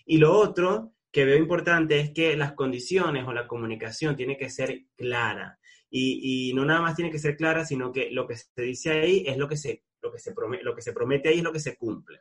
Y 0.06 0.18
lo 0.18 0.34
otro 0.34 0.94
que 1.12 1.26
veo 1.26 1.38
importante 1.38 2.00
es 2.00 2.12
que 2.12 2.36
las 2.36 2.54
condiciones 2.54 3.28
o 3.28 3.34
la 3.34 3.48
comunicación 3.48 4.16
tiene 4.16 4.36
que 4.36 4.50
ser 4.50 4.86
clara. 4.96 5.60
Y, 5.96 6.52
no 6.56 6.66
nada 6.66 6.82
más 6.82 6.96
tiene 6.96 7.12
que 7.12 7.20
ser 7.20 7.38
clara, 7.38 7.66
sino 7.66 7.92
que 7.92 8.10
lo 8.10 8.26
que 8.26 8.36
se 8.36 8.62
dice 8.64 8.90
ahí 8.90 9.24
es 9.28 9.38
lo 9.38 9.48
que 9.48 9.56
se, 9.56 9.84
lo 10.02 10.12
que 10.12 10.18
se, 10.18 10.34
promete, 10.34 10.64
lo 10.64 10.74
que 10.74 10.82
se 10.82 10.92
promete 10.92 11.30
ahí 11.30 11.38
es 11.38 11.44
lo 11.44 11.54
que 11.54 11.60
se 11.60 11.78
cumple. 11.78 12.18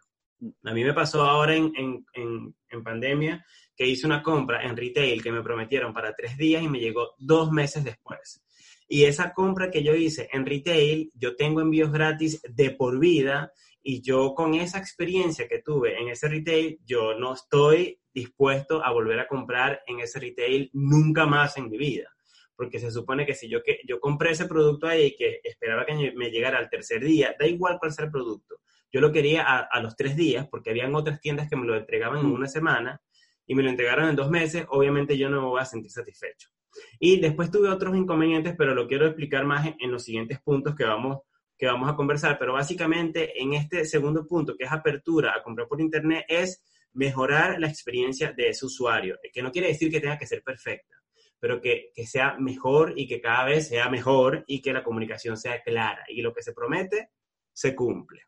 A 0.64 0.74
mí 0.74 0.82
me 0.84 0.92
pasó 0.92 1.22
ahora 1.22 1.54
en, 1.54 1.72
en, 1.76 2.54
en, 2.68 2.82
pandemia 2.82 3.44
que 3.76 3.86
hice 3.86 4.06
una 4.06 4.22
compra 4.22 4.62
en 4.64 4.76
retail 4.76 5.22
que 5.22 5.30
me 5.30 5.42
prometieron 5.42 5.92
para 5.92 6.14
tres 6.14 6.36
días 6.36 6.62
y 6.62 6.68
me 6.68 6.80
llegó 6.80 7.14
dos 7.18 7.52
meses 7.52 7.84
después. 7.84 8.42
Y 8.88 9.04
esa 9.04 9.32
compra 9.32 9.70
que 9.70 9.82
yo 9.82 9.94
hice 9.94 10.28
en 10.32 10.44
retail, 10.44 11.10
yo 11.14 11.36
tengo 11.36 11.60
envíos 11.60 11.92
gratis 11.92 12.42
de 12.48 12.70
por 12.72 12.98
vida 12.98 13.52
y 13.82 14.00
yo 14.02 14.34
con 14.34 14.54
esa 14.54 14.78
experiencia 14.78 15.48
que 15.48 15.60
tuve 15.60 16.00
en 16.00 16.08
ese 16.08 16.28
retail, 16.28 16.78
yo 16.84 17.14
no 17.14 17.34
estoy 17.34 18.00
dispuesto 18.12 18.84
a 18.84 18.92
volver 18.92 19.18
a 19.20 19.26
comprar 19.26 19.82
en 19.86 20.00
ese 20.00 20.20
retail 20.20 20.70
nunca 20.72 21.26
más 21.26 21.56
en 21.56 21.68
mi 21.68 21.78
vida. 21.78 22.08
Porque 22.54 22.78
se 22.78 22.90
supone 22.90 23.26
que 23.26 23.34
si 23.34 23.48
yo, 23.48 23.62
que, 23.62 23.80
yo 23.86 23.98
compré 23.98 24.32
ese 24.32 24.46
producto 24.46 24.86
ahí 24.86 25.16
que 25.16 25.40
esperaba 25.42 25.86
que 25.86 26.12
me 26.14 26.30
llegara 26.30 26.58
al 26.58 26.68
tercer 26.68 27.02
día, 27.02 27.34
da 27.38 27.46
igual 27.46 27.78
cuál 27.80 27.92
sea 27.92 28.04
el 28.04 28.10
producto, 28.10 28.60
yo 28.92 29.00
lo 29.00 29.10
quería 29.10 29.42
a, 29.42 29.80
los 29.80 29.96
tres 29.96 30.16
días 30.16 30.46
porque 30.48 30.70
habían 30.70 30.94
otras 30.94 31.18
tiendas 31.20 31.48
que 31.48 31.56
me 31.56 31.66
lo 31.66 31.74
entregaban 31.74 32.20
en 32.20 32.26
una 32.26 32.46
semana 32.46 33.00
y 33.46 33.54
me 33.54 33.62
lo 33.62 33.70
entregaron 33.70 34.08
en 34.08 34.16
dos 34.16 34.30
meses, 34.30 34.66
obviamente 34.68 35.16
yo 35.16 35.30
no 35.30 35.40
me 35.40 35.48
voy 35.48 35.60
a 35.60 35.64
sentir 35.64 35.90
satisfecho. 35.90 36.50
Y 36.98 37.18
después 37.18 37.50
tuve 37.50 37.68
otros 37.68 37.96
inconvenientes, 37.96 38.54
pero 38.56 38.74
lo 38.74 38.86
quiero 38.86 39.06
explicar 39.06 39.44
más 39.44 39.74
en, 39.78 39.90
los 39.90 40.04
siguientes 40.04 40.40
puntos 40.40 40.74
que 40.74 40.84
vamos, 40.84 41.20
que 41.56 41.66
vamos 41.66 41.90
a 41.90 41.96
conversar. 41.96 42.38
Pero 42.38 42.52
básicamente 42.52 43.40
en 43.42 43.54
este 43.54 43.84
segundo 43.84 44.26
punto, 44.26 44.56
que 44.56 44.64
es 44.64 44.72
apertura 44.72 45.34
a 45.36 45.42
comprar 45.42 45.68
por 45.68 45.80
Internet, 45.80 46.24
es 46.28 46.62
mejorar 46.92 47.58
la 47.58 47.68
experiencia 47.68 48.32
de 48.32 48.50
ese 48.50 48.66
usuario, 48.66 49.18
que 49.32 49.42
no 49.42 49.50
quiere 49.50 49.68
decir 49.68 49.90
que 49.90 50.00
tenga 50.00 50.18
que 50.18 50.26
ser 50.26 50.42
perfecta, 50.42 50.96
pero 51.40 51.60
que, 51.60 51.90
que 51.94 52.06
sea 52.06 52.36
mejor 52.38 52.92
y 52.96 53.06
que 53.06 53.20
cada 53.20 53.46
vez 53.46 53.68
sea 53.68 53.88
mejor 53.88 54.44
y 54.46 54.60
que 54.60 54.74
la 54.74 54.84
comunicación 54.84 55.38
sea 55.38 55.62
clara 55.62 56.04
y 56.08 56.20
lo 56.20 56.34
que 56.34 56.42
se 56.42 56.52
promete 56.52 57.10
se 57.52 57.74
cumple. 57.74 58.22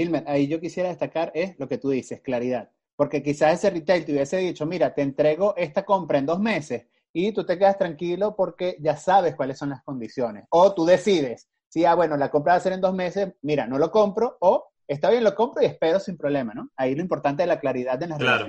Dilmer, 0.00 0.24
ahí 0.26 0.48
yo 0.48 0.60
quisiera 0.60 0.88
destacar 0.88 1.30
es 1.34 1.58
lo 1.58 1.68
que 1.68 1.76
tú 1.76 1.90
dices, 1.90 2.22
claridad. 2.22 2.70
Porque 2.96 3.22
quizás 3.22 3.54
ese 3.54 3.70
retail 3.70 4.04
te 4.04 4.12
hubiese 4.12 4.38
dicho, 4.38 4.64
mira, 4.64 4.94
te 4.94 5.02
entrego 5.02 5.54
esta 5.56 5.84
compra 5.84 6.18
en 6.18 6.26
dos 6.26 6.40
meses 6.40 6.86
y 7.12 7.32
tú 7.32 7.44
te 7.44 7.58
quedas 7.58 7.76
tranquilo 7.76 8.34
porque 8.34 8.76
ya 8.80 8.96
sabes 8.96 9.34
cuáles 9.34 9.58
son 9.58 9.70
las 9.70 9.82
condiciones. 9.82 10.44
O 10.50 10.74
tú 10.74 10.86
decides, 10.86 11.48
si, 11.68 11.84
ah, 11.84 11.94
bueno, 11.94 12.16
la 12.16 12.30
compra 12.30 12.54
va 12.54 12.56
a 12.58 12.60
ser 12.60 12.72
en 12.72 12.80
dos 12.80 12.94
meses, 12.94 13.34
mira, 13.42 13.66
no 13.66 13.78
lo 13.78 13.90
compro, 13.90 14.38
o 14.40 14.70
está 14.88 15.10
bien, 15.10 15.22
lo 15.22 15.34
compro 15.34 15.62
y 15.62 15.66
espero 15.66 16.00
sin 16.00 16.16
problema, 16.16 16.54
¿no? 16.54 16.70
Ahí 16.76 16.94
lo 16.94 17.02
importante 17.02 17.42
es 17.42 17.48
la 17.48 17.60
claridad 17.60 17.98
de 17.98 18.06
las 18.06 18.18
claro. 18.18 18.48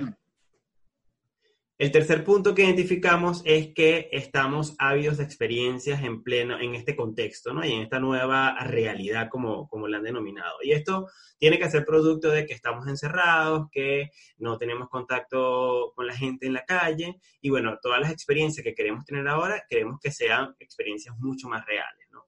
El 1.81 1.91
tercer 1.91 2.23
punto 2.23 2.53
que 2.53 2.63
identificamos 2.63 3.41
es 3.43 3.73
que 3.73 4.07
estamos 4.11 4.75
ávidos 4.77 5.17
de 5.17 5.23
experiencias 5.23 6.03
en 6.03 6.21
pleno, 6.21 6.59
en 6.59 6.75
este 6.75 6.95
contexto, 6.95 7.55
¿no? 7.55 7.65
Y 7.65 7.71
en 7.71 7.81
esta 7.81 7.99
nueva 7.99 8.55
realidad, 8.65 9.29
como, 9.31 9.67
como 9.67 9.87
la 9.87 9.97
han 9.97 10.03
denominado. 10.03 10.57
Y 10.61 10.73
esto 10.73 11.07
tiene 11.39 11.57
que 11.57 11.71
ser 11.71 11.83
producto 11.83 12.29
de 12.29 12.45
que 12.45 12.53
estamos 12.53 12.87
encerrados, 12.87 13.67
que 13.71 14.11
no 14.37 14.59
tenemos 14.59 14.89
contacto 14.89 15.91
con 15.95 16.05
la 16.05 16.15
gente 16.15 16.45
en 16.45 16.53
la 16.53 16.65
calle. 16.65 17.19
Y 17.41 17.49
bueno, 17.49 17.79
todas 17.81 17.99
las 17.99 18.11
experiencias 18.11 18.63
que 18.63 18.75
queremos 18.75 19.03
tener 19.03 19.27
ahora, 19.27 19.65
queremos 19.67 19.99
que 19.99 20.11
sean 20.11 20.55
experiencias 20.59 21.17
mucho 21.17 21.49
más 21.49 21.65
reales, 21.65 22.07
¿no? 22.11 22.27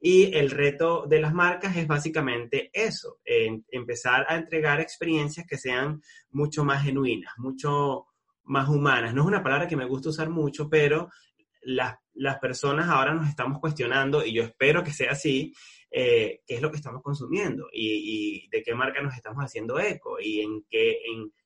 Y 0.00 0.32
el 0.32 0.48
reto 0.48 1.06
de 1.08 1.20
las 1.20 1.34
marcas 1.34 1.76
es 1.76 1.88
básicamente 1.88 2.70
eso, 2.72 3.18
empezar 3.24 4.26
a 4.28 4.36
entregar 4.36 4.80
experiencias 4.80 5.44
que 5.44 5.58
sean 5.58 6.00
mucho 6.30 6.64
más 6.64 6.84
genuinas, 6.84 7.32
mucho 7.38 8.11
más 8.44 8.68
humanas. 8.68 9.14
No 9.14 9.22
es 9.22 9.28
una 9.28 9.42
palabra 9.42 9.68
que 9.68 9.76
me 9.76 9.84
gusta 9.84 10.10
usar 10.10 10.28
mucho, 10.30 10.68
pero 10.68 11.10
las, 11.62 11.96
personas 12.40 12.88
ahora 12.88 13.14
nos 13.14 13.28
estamos 13.28 13.60
cuestionando, 13.60 14.24
y 14.24 14.32
yo 14.32 14.42
espero 14.42 14.82
que 14.82 14.92
sea 14.92 15.12
así, 15.12 15.54
eh, 15.90 16.40
qué 16.46 16.54
es 16.54 16.62
lo 16.62 16.70
que 16.70 16.76
estamos 16.76 17.02
consumiendo 17.02 17.68
y, 17.72 18.48
de 18.48 18.62
qué 18.62 18.74
marca 18.74 19.02
nos 19.02 19.14
estamos 19.14 19.44
haciendo 19.44 19.78
eco 19.78 20.18
y 20.20 20.40
en 20.40 20.64
qué, 20.68 20.98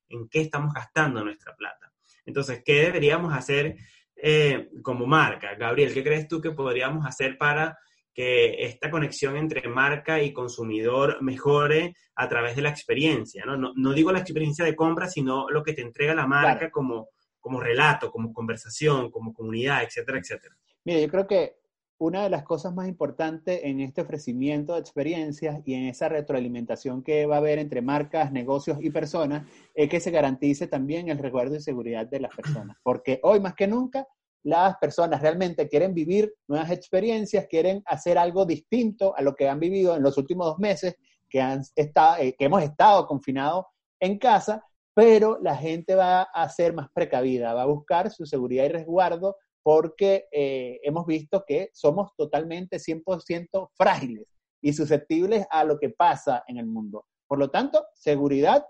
en, 0.08 0.28
qué 0.28 0.40
estamos 0.40 0.72
gastando 0.72 1.24
nuestra 1.24 1.54
plata. 1.54 1.92
Entonces, 2.24 2.62
¿qué 2.64 2.82
deberíamos 2.82 3.32
hacer 3.32 3.76
eh, 4.16 4.70
como 4.82 5.06
marca? 5.06 5.54
Gabriel, 5.54 5.92
¿qué 5.92 6.02
crees 6.02 6.28
tú 6.28 6.40
que 6.40 6.52
podríamos 6.52 7.04
hacer 7.06 7.36
para 7.36 7.78
que 8.16 8.64
esta 8.64 8.90
conexión 8.90 9.36
entre 9.36 9.68
marca 9.68 10.22
y 10.22 10.32
consumidor 10.32 11.22
mejore 11.22 11.94
a 12.14 12.26
través 12.26 12.56
de 12.56 12.62
la 12.62 12.70
experiencia, 12.70 13.44
¿no? 13.44 13.58
No, 13.58 13.92
digo 13.92 14.10
la 14.10 14.20
experiencia 14.20 14.64
de 14.64 14.74
compra, 14.74 15.06
sino 15.06 15.50
lo 15.50 15.62
que 15.62 15.74
te 15.74 15.82
entrega 15.82 16.14
la 16.14 16.26
marca 16.26 16.70
como, 16.70 17.10
como 17.38 17.60
relato, 17.60 18.10
como 18.10 18.32
conversación, 18.32 19.10
como 19.10 19.34
comunidad, 19.34 19.82
etcétera, 19.82 20.18
etcétera. 20.18 20.56
Mira, 20.86 21.00
yo 21.00 21.08
creo 21.10 21.26
que 21.26 21.56
una 21.98 22.22
de 22.22 22.30
las 22.30 22.42
cosas 22.42 22.74
más 22.74 22.88
importantes 22.88 23.60
en 23.62 23.80
este 23.80 24.00
ofrecimiento 24.00 24.72
de 24.72 24.80
experiencias 24.80 25.60
y 25.66 25.74
en 25.74 25.84
esa 25.84 26.08
retroalimentación 26.08 27.02
que 27.02 27.26
va 27.26 27.34
a 27.34 27.38
haber 27.38 27.58
entre 27.58 27.82
marcas, 27.82 28.32
negocios 28.32 28.78
y 28.80 28.88
personas 28.88 29.46
es 29.74 29.90
que 29.90 30.00
se 30.00 30.10
garantice 30.10 30.68
también 30.68 31.10
el 31.10 31.18
resguardo 31.18 31.54
y 31.54 31.60
seguridad 31.60 32.06
de 32.06 32.20
las 32.20 32.34
personas. 32.34 32.78
Porque 32.82 33.20
hoy 33.22 33.40
más 33.40 33.54
que 33.54 33.66
nunca 33.66 34.06
las 34.46 34.76
personas 34.76 35.20
realmente 35.20 35.68
quieren 35.68 35.92
vivir 35.92 36.32
nuevas 36.46 36.70
experiencias, 36.70 37.48
quieren 37.48 37.82
hacer 37.84 38.16
algo 38.16 38.46
distinto 38.46 39.12
a 39.16 39.20
lo 39.20 39.34
que 39.34 39.48
han 39.48 39.58
vivido 39.58 39.96
en 39.96 40.04
los 40.04 40.16
últimos 40.18 40.46
dos 40.46 40.58
meses 40.60 40.94
que, 41.28 41.40
han 41.40 41.62
estado, 41.74 42.18
eh, 42.22 42.36
que 42.38 42.44
hemos 42.44 42.62
estado 42.62 43.08
confinados 43.08 43.64
en 43.98 44.18
casa, 44.18 44.64
pero 44.94 45.40
la 45.42 45.56
gente 45.56 45.96
va 45.96 46.22
a 46.22 46.48
ser 46.48 46.74
más 46.74 46.88
precavida, 46.94 47.54
va 47.54 47.62
a 47.62 47.66
buscar 47.66 48.08
su 48.12 48.24
seguridad 48.24 48.66
y 48.66 48.68
resguardo 48.68 49.36
porque 49.64 50.28
eh, 50.30 50.78
hemos 50.84 51.06
visto 51.06 51.42
que 51.44 51.70
somos 51.72 52.14
totalmente 52.16 52.76
100% 52.76 53.70
frágiles 53.74 54.28
y 54.62 54.72
susceptibles 54.74 55.44
a 55.50 55.64
lo 55.64 55.76
que 55.76 55.90
pasa 55.90 56.44
en 56.46 56.58
el 56.58 56.66
mundo. 56.66 57.04
Por 57.26 57.40
lo 57.40 57.50
tanto, 57.50 57.84
seguridad 57.94 58.64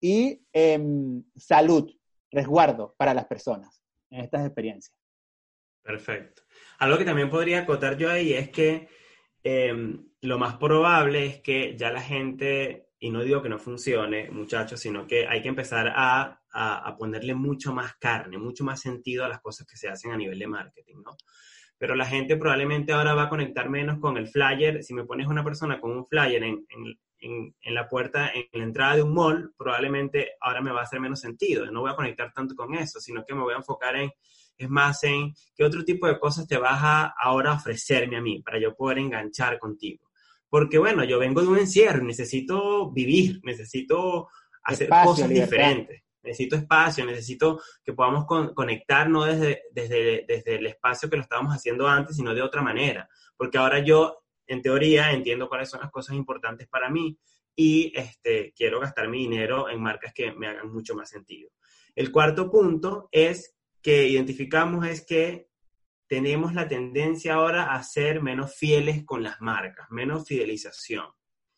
y 0.00 0.40
em, 0.52 1.24
salud, 1.34 1.90
resguardo 2.30 2.94
para 2.96 3.12
las 3.12 3.26
personas 3.26 3.82
en 4.10 4.20
estas 4.20 4.46
experiencias. 4.46 4.96
Perfecto. 5.86 6.42
Algo 6.78 6.98
que 6.98 7.04
también 7.04 7.30
podría 7.30 7.60
acotar 7.60 7.96
yo 7.96 8.10
ahí 8.10 8.32
es 8.32 8.50
que 8.50 8.88
em, 9.44 10.04
lo 10.20 10.36
más 10.36 10.56
probable 10.56 11.26
es 11.26 11.40
que 11.40 11.76
ya 11.78 11.92
la 11.92 12.02
gente, 12.02 12.88
y 12.98 13.10
no 13.10 13.22
digo 13.22 13.40
que 13.40 13.48
no 13.48 13.58
funcione, 13.60 14.28
muchachos, 14.32 14.80
sino 14.80 15.06
que 15.06 15.28
hay 15.28 15.42
que 15.42 15.48
empezar 15.48 15.92
a, 15.94 16.42
a, 16.52 16.96
ponerle 16.96 17.34
mucho 17.34 17.72
más 17.72 17.94
carne, 17.96 18.36
mucho 18.36 18.64
más 18.64 18.80
sentido 18.80 19.24
a 19.24 19.28
las 19.28 19.40
cosas 19.40 19.66
que 19.66 19.76
se 19.76 19.88
hacen 19.88 20.10
a 20.10 20.16
nivel 20.16 20.38
de 20.40 20.48
marketing, 20.48 20.96
¿no? 21.04 21.16
Pero 21.78 21.94
la 21.94 22.06
gente 22.06 22.36
probablemente 22.36 22.92
ahora 22.92 23.14
va 23.14 23.24
a 23.24 23.28
conectar 23.28 23.68
menos 23.68 23.98
con 24.00 24.16
el 24.16 24.26
flyer. 24.26 24.82
Si 24.82 24.94
me 24.94 25.04
pones 25.04 25.28
una 25.28 25.44
persona 25.44 25.78
con 25.78 25.92
un 25.92 26.06
flyer 26.06 26.42
en, 26.42 26.66
en, 26.70 27.54
en, 27.60 27.74
la 27.74 27.86
puerta, 27.86 28.32
en 28.34 28.46
la 28.52 28.64
entrada 28.64 28.96
de 28.96 29.02
un 29.02 29.14
mall, 29.14 29.52
probablemente 29.56 30.32
ahora 30.40 30.62
me 30.62 30.72
va 30.72 30.80
a 30.80 30.84
hacer 30.84 31.00
menos 31.00 31.20
sentido. 31.20 31.70
No 31.70 31.82
voy 31.82 31.90
a 31.90 31.96
conectar 31.96 32.32
tanto 32.32 32.54
con 32.56 32.74
eso, 32.74 32.98
sino 32.98 33.24
que 33.24 33.34
me 33.34 33.42
voy 33.42 33.52
a 33.52 33.58
enfocar 33.58 33.94
en 33.96 34.10
es 34.56 34.68
más 34.68 35.02
en 35.04 35.34
qué 35.54 35.64
otro 35.64 35.84
tipo 35.84 36.06
de 36.06 36.18
cosas 36.18 36.46
te 36.46 36.56
vas 36.56 36.78
a 36.82 37.14
ahora 37.18 37.52
ofrecerme 37.52 38.16
a 38.16 38.20
mí 38.20 38.42
para 38.42 38.58
yo 38.58 38.74
poder 38.74 38.98
enganchar 38.98 39.58
contigo. 39.58 40.10
Porque 40.48 40.78
bueno, 40.78 41.04
yo 41.04 41.18
vengo 41.18 41.42
de 41.42 41.48
un 41.48 41.58
encierro, 41.58 42.02
necesito 42.04 42.90
vivir, 42.90 43.40
necesito 43.42 44.28
hacer 44.62 44.88
cosas 44.88 45.28
diferentes, 45.28 46.02
necesito 46.22 46.56
espacio, 46.56 47.04
necesito 47.04 47.60
que 47.84 47.92
podamos 47.92 48.26
conectar 48.54 49.08
no 49.08 49.24
desde, 49.24 49.62
desde, 49.72 50.24
desde 50.26 50.56
el 50.56 50.66
espacio 50.66 51.10
que 51.10 51.16
lo 51.16 51.22
estábamos 51.22 51.52
haciendo 51.52 51.88
antes, 51.88 52.16
sino 52.16 52.34
de 52.34 52.42
otra 52.42 52.62
manera. 52.62 53.08
Porque 53.36 53.58
ahora 53.58 53.80
yo, 53.80 54.24
en 54.46 54.62
teoría, 54.62 55.12
entiendo 55.12 55.48
cuáles 55.48 55.68
son 55.68 55.80
las 55.80 55.90
cosas 55.90 56.16
importantes 56.16 56.68
para 56.68 56.88
mí 56.88 57.18
y 57.54 57.92
este, 57.96 58.52
quiero 58.54 58.80
gastar 58.80 59.08
mi 59.08 59.18
dinero 59.18 59.68
en 59.68 59.80
marcas 59.80 60.12
que 60.12 60.32
me 60.32 60.46
hagan 60.46 60.70
mucho 60.70 60.94
más 60.94 61.08
sentido. 61.08 61.50
El 61.94 62.12
cuarto 62.12 62.50
punto 62.50 63.08
es 63.10 63.55
que 63.86 64.08
identificamos 64.08 64.84
es 64.84 65.06
que 65.06 65.48
tenemos 66.08 66.52
la 66.54 66.66
tendencia 66.66 67.34
ahora 67.34 67.72
a 67.72 67.80
ser 67.84 68.20
menos 68.20 68.52
fieles 68.52 69.04
con 69.04 69.22
las 69.22 69.40
marcas, 69.40 69.86
menos 69.90 70.26
fidelización. 70.26 71.06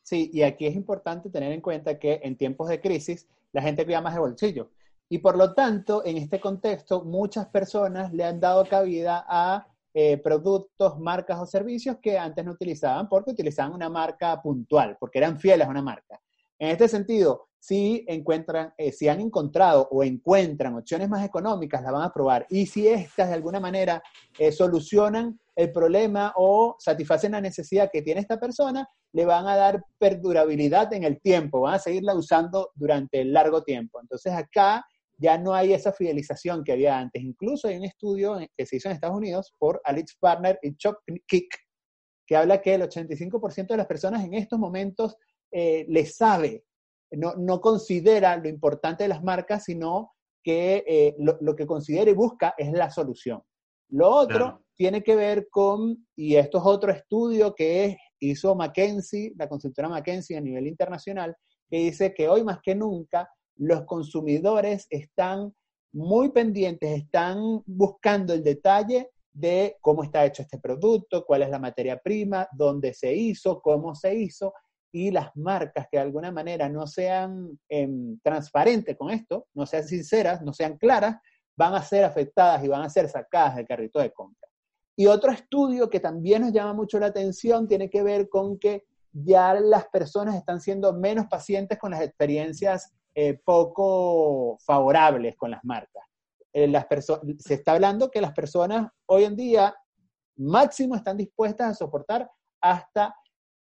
Sí, 0.03 0.29
y 0.35 0.43
aquí 0.43 0.67
es 0.67 0.77
importante 0.77 1.31
tener 1.31 1.53
en 1.53 1.63
cuenta 1.63 1.99
que 1.99 2.21
en 2.23 2.37
tiempos 2.37 2.69
de 2.69 2.83
crisis 2.83 3.27
la 3.51 3.63
gente 3.63 3.87
cuida 3.87 4.03
más 4.03 4.13
de 4.13 4.21
bolsillo. 4.21 4.69
Y 5.09 5.21
por 5.21 5.39
lo 5.39 5.55
tanto, 5.55 6.05
en 6.05 6.19
este 6.19 6.39
contexto, 6.39 7.03
muchas 7.03 7.47
personas 7.47 8.13
le 8.13 8.25
han 8.25 8.41
dado 8.41 8.67
cabida 8.67 9.25
a 9.27 9.67
eh, 9.95 10.19
productos, 10.19 10.99
marcas 11.01 11.41
o 11.41 11.47
servicios 11.47 11.97
que 11.97 12.19
antes 12.19 12.45
no 12.45 12.53
utilizaban 12.53 13.09
porque 13.09 13.31
utilizaban 13.31 13.73
una 13.73 13.89
marca 13.89 14.39
puntual, 14.43 14.99
porque 15.01 15.17
eran 15.17 15.41
fieles 15.41 15.67
a 15.67 15.71
una 15.71 15.81
marca. 15.81 16.21
En 16.59 16.69
este 16.69 16.89
sentido, 16.89 17.48
si 17.59 18.05
encuentran, 18.07 18.73
eh, 18.79 18.93
si 18.93 19.09
han 19.09 19.21
encontrado 19.21 19.89
o 19.91 20.05
encuentran 20.05 20.77
opciones 20.77 21.09
más 21.09 21.25
económicas, 21.25 21.83
las 21.83 21.93
van 21.93 22.03
a 22.03 22.13
probar. 22.13 22.47
Y 22.51 22.67
si 22.67 22.87
estas 22.87 23.29
de 23.29 23.35
alguna 23.35 23.61
manera 23.61 24.03
eh, 24.39 24.53
solucionan 24.53 25.39
el 25.57 25.73
problema 25.73 26.33
o 26.37 26.77
satisfacen 26.79 27.33
la 27.33 27.41
necesidad 27.41 27.91
que 27.93 28.03
tiene 28.03 28.21
esta 28.21 28.39
persona, 28.39 28.89
le 29.13 29.25
van 29.25 29.47
a 29.49 29.57
dar 29.57 29.83
perdurabilidad 29.99 30.93
en 30.93 31.05
el 31.05 31.21
tiempo, 31.21 31.63
van 31.63 31.75
a 31.75 31.79
seguirla 31.79 32.15
usando 32.15 32.71
durante 32.75 33.21
el 33.21 33.33
largo 33.33 33.63
tiempo. 33.63 34.01
Entonces 34.01 34.33
acá 34.33 34.85
ya 35.17 35.37
no 35.37 35.53
hay 35.53 35.73
esa 35.73 35.93
fidelización 35.93 36.63
que 36.63 36.73
había 36.73 36.97
antes. 36.97 37.23
Incluso 37.23 37.67
hay 37.67 37.77
un 37.77 37.85
estudio 37.85 38.39
que 38.57 38.67
se 38.67 38.77
hizo 38.77 38.89
en 38.89 38.95
Estados 38.95 39.17
Unidos 39.17 39.53
por 39.59 39.81
Alex 39.85 40.17
Partner 40.21 40.59
y 40.63 40.77
Chuck 40.77 40.99
Kick, 41.27 41.57
que 42.25 42.37
habla 42.37 42.61
que 42.61 42.75
el 42.75 42.83
85% 42.83 43.67
de 43.67 43.77
las 43.77 43.87
personas 43.87 44.25
en 44.25 44.35
estos 44.35 44.59
momentos 44.59 45.17
eh, 45.51 45.87
les 45.89 46.17
sabe 46.17 46.65
no, 47.13 47.61
considera 47.61 48.37
lo 48.37 48.49
importante 48.49 49.05
de 49.05 49.09
las 49.09 49.23
marcas, 49.23 49.65
sino 49.65 50.13
que 50.43 50.85
eh, 50.87 51.17
lo, 51.19 51.57
que 51.57 51.67
considera 51.67 52.11
y 52.11 52.15
busca 52.15 52.55
es 52.57 52.73
la 52.73 52.91
solución. 52.91 53.43
Lo 53.91 54.09
otro 54.11 54.63
tiene 54.77 55.03
que 55.03 55.17
ver 55.17 55.49
con, 55.51 56.07
y 56.15 56.37
esto 56.37 56.59
es 56.59 56.65
otro 56.67 56.93
estudio 56.93 57.55
que 57.55 57.97
hizo 58.21 58.55
McKinsey, 58.55 59.35
la 59.37 59.49
consultora 59.49 59.89
McKinsey 59.89 60.37
a 60.37 60.41
nivel 60.41 60.67
internacional, 60.67 61.35
que 61.69 61.79
dice 61.79 62.15
que 62.15 62.29
hoy 62.29 62.45
más 62.45 62.61
que 62.63 62.75
nunca 62.75 63.29
los 63.57 63.85
consumidores 63.85 64.87
están 64.91 65.53
muy 65.93 66.31
pendientes, 66.31 66.99
están 66.99 67.63
buscando 67.67 68.35
el 68.35 68.45
detalle 68.45 69.11
de 69.33 69.77
cómo 69.81 70.03
está 70.03 70.25
hecho 70.25 70.43
este 70.43 70.59
producto, 70.59 71.25
cuál 71.25 71.43
es 71.43 71.51
la 71.51 71.59
materia 71.59 71.99
prima, 71.99 72.49
dónde 72.53 72.93
se 72.93 73.15
hizo, 73.15 73.61
cómo 73.61 73.95
se 73.95 74.15
hizo, 74.15 74.53
y 74.93 75.11
las 75.11 75.35
marcas 75.37 75.87
que 75.91 75.99
de 75.99 76.03
alguna 76.03 76.31
manera 76.31 76.69
no 76.69 76.87
sean 76.87 77.59
em, 77.69 78.19
transparentes 78.21 78.97
con 78.97 79.11
esto, 79.11 79.47
no 79.55 79.67
sean 79.67 79.85
sinceras, 79.85 80.43
no 80.43 80.53
sean 80.53 80.79
claras, 80.79 81.17
van 81.57 81.75
a 81.75 81.83
ser 81.83 82.05
afectadas 82.05 82.65
y 82.65 82.69
van 82.69 82.83
a 82.83 82.89
ser 82.89 83.09
sacadas 83.09 83.57
del 83.57 83.67
carrito 83.67 84.01
de 84.01 84.13
compra. 84.13 84.49
Y 84.97 85.07
otro 85.07 85.31
estudio 85.31 85.91
que 85.91 86.01
también 86.01 86.43
nos 86.43 86.53
llama 86.53 86.73
mucho 86.73 86.99
la 86.99 87.07
atención 87.07 87.69
tiene 87.69 87.91
que 87.91 88.03
ver 88.03 88.29
con 88.29 88.59
que 88.59 88.85
ya 89.13 89.55
las 89.55 89.87
personas 89.89 90.35
están 90.37 90.61
siendo 90.61 90.93
menos 90.93 91.27
pacientes 91.27 91.79
con 91.79 91.91
las 91.91 92.01
experiencias 92.01 92.93
eh, 93.15 93.41
poco 93.45 94.59
favorables 94.65 95.37
con 95.37 95.51
las 95.51 95.65
marcas. 95.65 96.05
Eh, 96.53 96.73
se 97.39 97.55
está 97.55 97.73
hablando 97.73 98.11
que 98.11 98.21
las 98.21 98.33
personas 98.33 98.91
hoy 99.07 99.25
en 99.25 99.37
día 99.37 99.75
máximo 100.37 100.95
están 100.95 101.17
dispuestas 101.17 101.71
a 101.71 101.75
soportar 101.75 102.31
hasta 102.61 103.15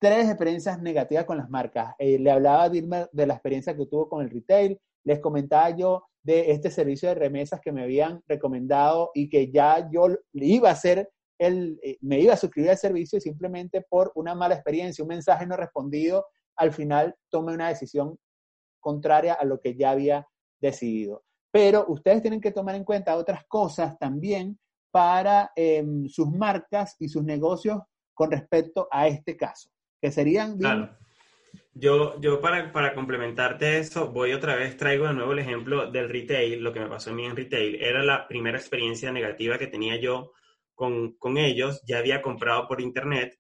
tres 0.03 0.27
experiencias 0.27 0.81
negativas 0.81 1.24
con 1.24 1.38
las 1.38 1.50
marcas. 1.50 1.95
Eh, 1.98 2.19
le 2.19 2.29
hablaba 2.29 2.63
a 2.63 2.69
Dilma 2.69 3.07
de 3.13 3.25
la 3.25 3.36
experiencia 3.36 3.74
que 3.74 3.86
tuvo 3.86 4.10
con 4.10 4.22
el 4.22 4.29
retail, 4.29 4.77
les 5.05 5.22
comentaba 5.22 5.69
yo 5.69 6.03
de 6.22 6.51
este 6.51 6.69
servicio 6.69 7.07
de 7.07 7.15
remesas 7.15 7.62
que 7.62 7.72
me 7.72 7.83
habían 7.83 8.22
recomendado 8.27 9.12
y 9.13 9.29
que 9.29 9.50
ya 9.50 9.89
yo 9.89 10.10
iba 10.33 10.67
a 10.67 10.74
hacer 10.74 11.10
el, 11.39 11.79
eh, 11.81 11.98
me 12.01 12.19
iba 12.19 12.33
a 12.33 12.38
suscribir 12.38 12.72
al 12.72 12.77
servicio 12.77 13.17
y 13.17 13.22
simplemente 13.22 13.81
por 13.81 14.12
una 14.15 14.36
mala 14.36 14.55
experiencia, 14.55 15.05
un 15.05 15.07
mensaje 15.07 15.48
no 15.48 15.55
respondido, 15.55 16.25
al 16.57 16.74
final 16.74 17.15
tomé 17.29 17.53
una 17.53 17.69
decisión 17.69 18.19
contraria 18.81 19.36
a 19.36 19.45
lo 19.45 19.62
que 19.62 19.77
ya 19.77 19.91
había 19.91 20.27
decidido. 20.60 21.24
pero 21.50 21.86
ustedes 21.88 22.22
tienen 22.22 22.41
que 22.41 22.51
tomar 22.51 22.75
en 22.75 22.83
cuenta 22.83 23.15
otras 23.15 23.45
cosas 23.45 23.98
también 24.00 24.60
para 24.91 25.51
em, 25.55 26.10
sus 26.10 26.29
marcas 26.29 26.98
y 27.00 27.07
sus 27.07 27.24
negocios 27.24 27.79
con 28.13 28.31
respecto 28.31 28.88
a 28.91 29.07
este 29.07 29.38
caso, 29.38 29.69
que 30.03 30.12
serían... 30.12 30.57
Claro. 30.57 30.89
Yo, 31.74 32.19
yo 32.19 32.41
para, 32.41 32.74
para 32.74 32.93
complementarte 32.93 33.79
eso, 33.79 34.12
voy 34.12 34.33
otra 34.33 34.55
vez, 34.55 34.75
traigo 34.75 35.07
de 35.07 35.13
nuevo 35.13 35.31
el 35.31 35.39
ejemplo 35.39 35.89
del 35.89 36.10
retail, 36.10 36.62
lo 36.62 36.74
que 36.74 36.81
me 36.81 36.89
pasó 36.89 37.12
a 37.12 37.13
mí 37.13 37.25
en 37.25 37.38
retail. 37.38 37.81
Era 37.81 38.03
la 38.03 38.27
primera 38.27 38.57
experiencia 38.57 39.13
negativa 39.13 39.57
que 39.57 39.67
tenía 39.67 39.95
yo 39.95 40.33
con, 40.75 41.13
con 41.13 41.38
ellos. 41.38 41.81
Ya 41.88 42.00
había 42.00 42.22
comprado 42.22 42.67
por 42.67 42.81
internet 42.81 43.39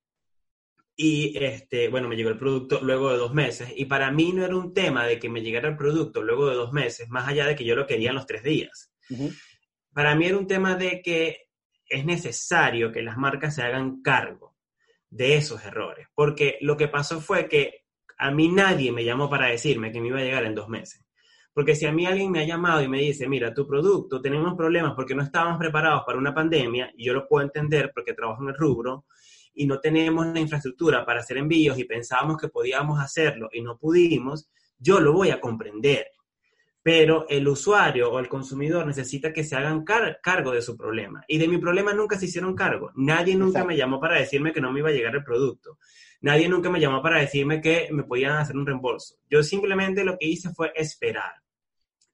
y, 0.95 1.37
este, 1.37 1.89
bueno, 1.89 2.07
me 2.07 2.15
llegó 2.15 2.29
el 2.29 2.37
producto 2.37 2.79
luego 2.81 3.11
de 3.11 3.17
dos 3.17 3.33
meses. 3.33 3.73
Y 3.75 3.85
para 3.85 4.09
mí 4.09 4.31
no 4.31 4.45
era 4.45 4.55
un 4.55 4.73
tema 4.73 5.05
de 5.05 5.19
que 5.19 5.29
me 5.29 5.41
llegara 5.41 5.67
el 5.67 5.75
producto 5.75 6.21
luego 6.21 6.49
de 6.49 6.55
dos 6.55 6.71
meses, 6.71 7.09
más 7.09 7.27
allá 7.27 7.45
de 7.45 7.57
que 7.57 7.65
yo 7.65 7.75
lo 7.75 7.85
quería 7.85 8.11
en 8.11 8.15
los 8.15 8.25
tres 8.25 8.41
días. 8.41 8.89
Para 9.93 10.15
mí 10.15 10.27
era 10.27 10.37
un 10.37 10.47
tema 10.47 10.75
de 10.75 11.01
que 11.01 11.49
es 11.85 12.05
necesario 12.05 12.89
que 12.89 13.01
las 13.01 13.17
marcas 13.17 13.53
se 13.53 13.63
hagan 13.63 14.01
cargo 14.01 14.52
de 15.13 15.35
esos 15.35 15.63
errores. 15.63 16.07
Porque 16.15 16.57
lo 16.61 16.75
que 16.75 16.87
pasó 16.87 17.21
fue 17.21 17.47
que 17.47 17.85
a 18.17 18.31
mí 18.31 18.47
nadie 18.49 18.91
me 18.91 19.05
llamó 19.05 19.29
para 19.29 19.47
decirme 19.47 19.91
que 19.91 20.01
me 20.01 20.07
iba 20.07 20.19
a 20.19 20.23
llegar 20.23 20.45
en 20.45 20.55
dos 20.55 20.69
meses. 20.69 21.05
Porque 21.53 21.75
si 21.75 21.85
a 21.85 21.91
mí 21.91 22.05
alguien 22.05 22.31
me 22.31 22.39
ha 22.39 22.45
llamado 22.45 22.81
y 22.81 22.87
me 22.87 22.99
dice, 22.99 23.27
mira, 23.27 23.53
tu 23.53 23.67
producto, 23.67 24.19
tenemos 24.19 24.55
problemas 24.55 24.93
porque 24.95 25.13
no 25.13 25.21
estábamos 25.21 25.59
preparados 25.59 26.01
para 26.03 26.17
una 26.17 26.33
pandemia, 26.33 26.91
y 26.97 27.05
yo 27.05 27.13
lo 27.13 27.27
puedo 27.27 27.45
entender 27.45 27.91
porque 27.93 28.13
trabajo 28.13 28.41
en 28.41 28.49
el 28.49 28.55
rubro, 28.55 29.05
y 29.53 29.67
no 29.67 29.79
tenemos 29.79 30.25
la 30.25 30.39
infraestructura 30.39 31.05
para 31.05 31.19
hacer 31.19 31.37
envíos 31.37 31.77
y 31.77 31.83
pensábamos 31.83 32.37
que 32.37 32.47
podíamos 32.47 32.99
hacerlo 32.99 33.49
y 33.53 33.61
no 33.61 33.77
pudimos, 33.77 34.49
yo 34.79 34.99
lo 34.99 35.13
voy 35.13 35.29
a 35.29 35.39
comprender. 35.39 36.07
Pero 36.83 37.25
el 37.29 37.47
usuario 37.47 38.11
o 38.11 38.19
el 38.19 38.27
consumidor 38.27 38.85
necesita 38.85 39.31
que 39.31 39.45
se 39.45 39.55
hagan 39.55 39.83
cargo 39.85 40.51
de 40.51 40.61
su 40.61 40.77
problema. 40.77 41.23
Y 41.27 41.37
de 41.37 41.47
mi 41.47 41.57
problema 41.57 41.93
nunca 41.93 42.19
se 42.19 42.25
hicieron 42.25 42.55
cargo. 42.55 42.91
Nadie 42.95 43.35
nunca 43.35 43.63
me 43.63 43.77
llamó 43.77 43.99
para 44.01 44.19
decirme 44.19 44.51
que 44.51 44.61
no 44.61 44.71
me 44.71 44.79
iba 44.79 44.89
a 44.89 44.93
llegar 44.93 45.15
el 45.15 45.23
producto. 45.23 45.79
Nadie 46.19 46.49
nunca 46.49 46.69
me 46.69 46.79
llamó 46.79 47.01
para 47.01 47.19
decirme 47.19 47.61
que 47.61 47.87
me 47.91 48.03
podían 48.03 48.37
hacer 48.37 48.57
un 48.57 48.65
reembolso. 48.65 49.15
Yo 49.29 49.43
simplemente 49.43 50.03
lo 50.03 50.17
que 50.17 50.27
hice 50.27 50.53
fue 50.53 50.71
esperar. 50.75 51.33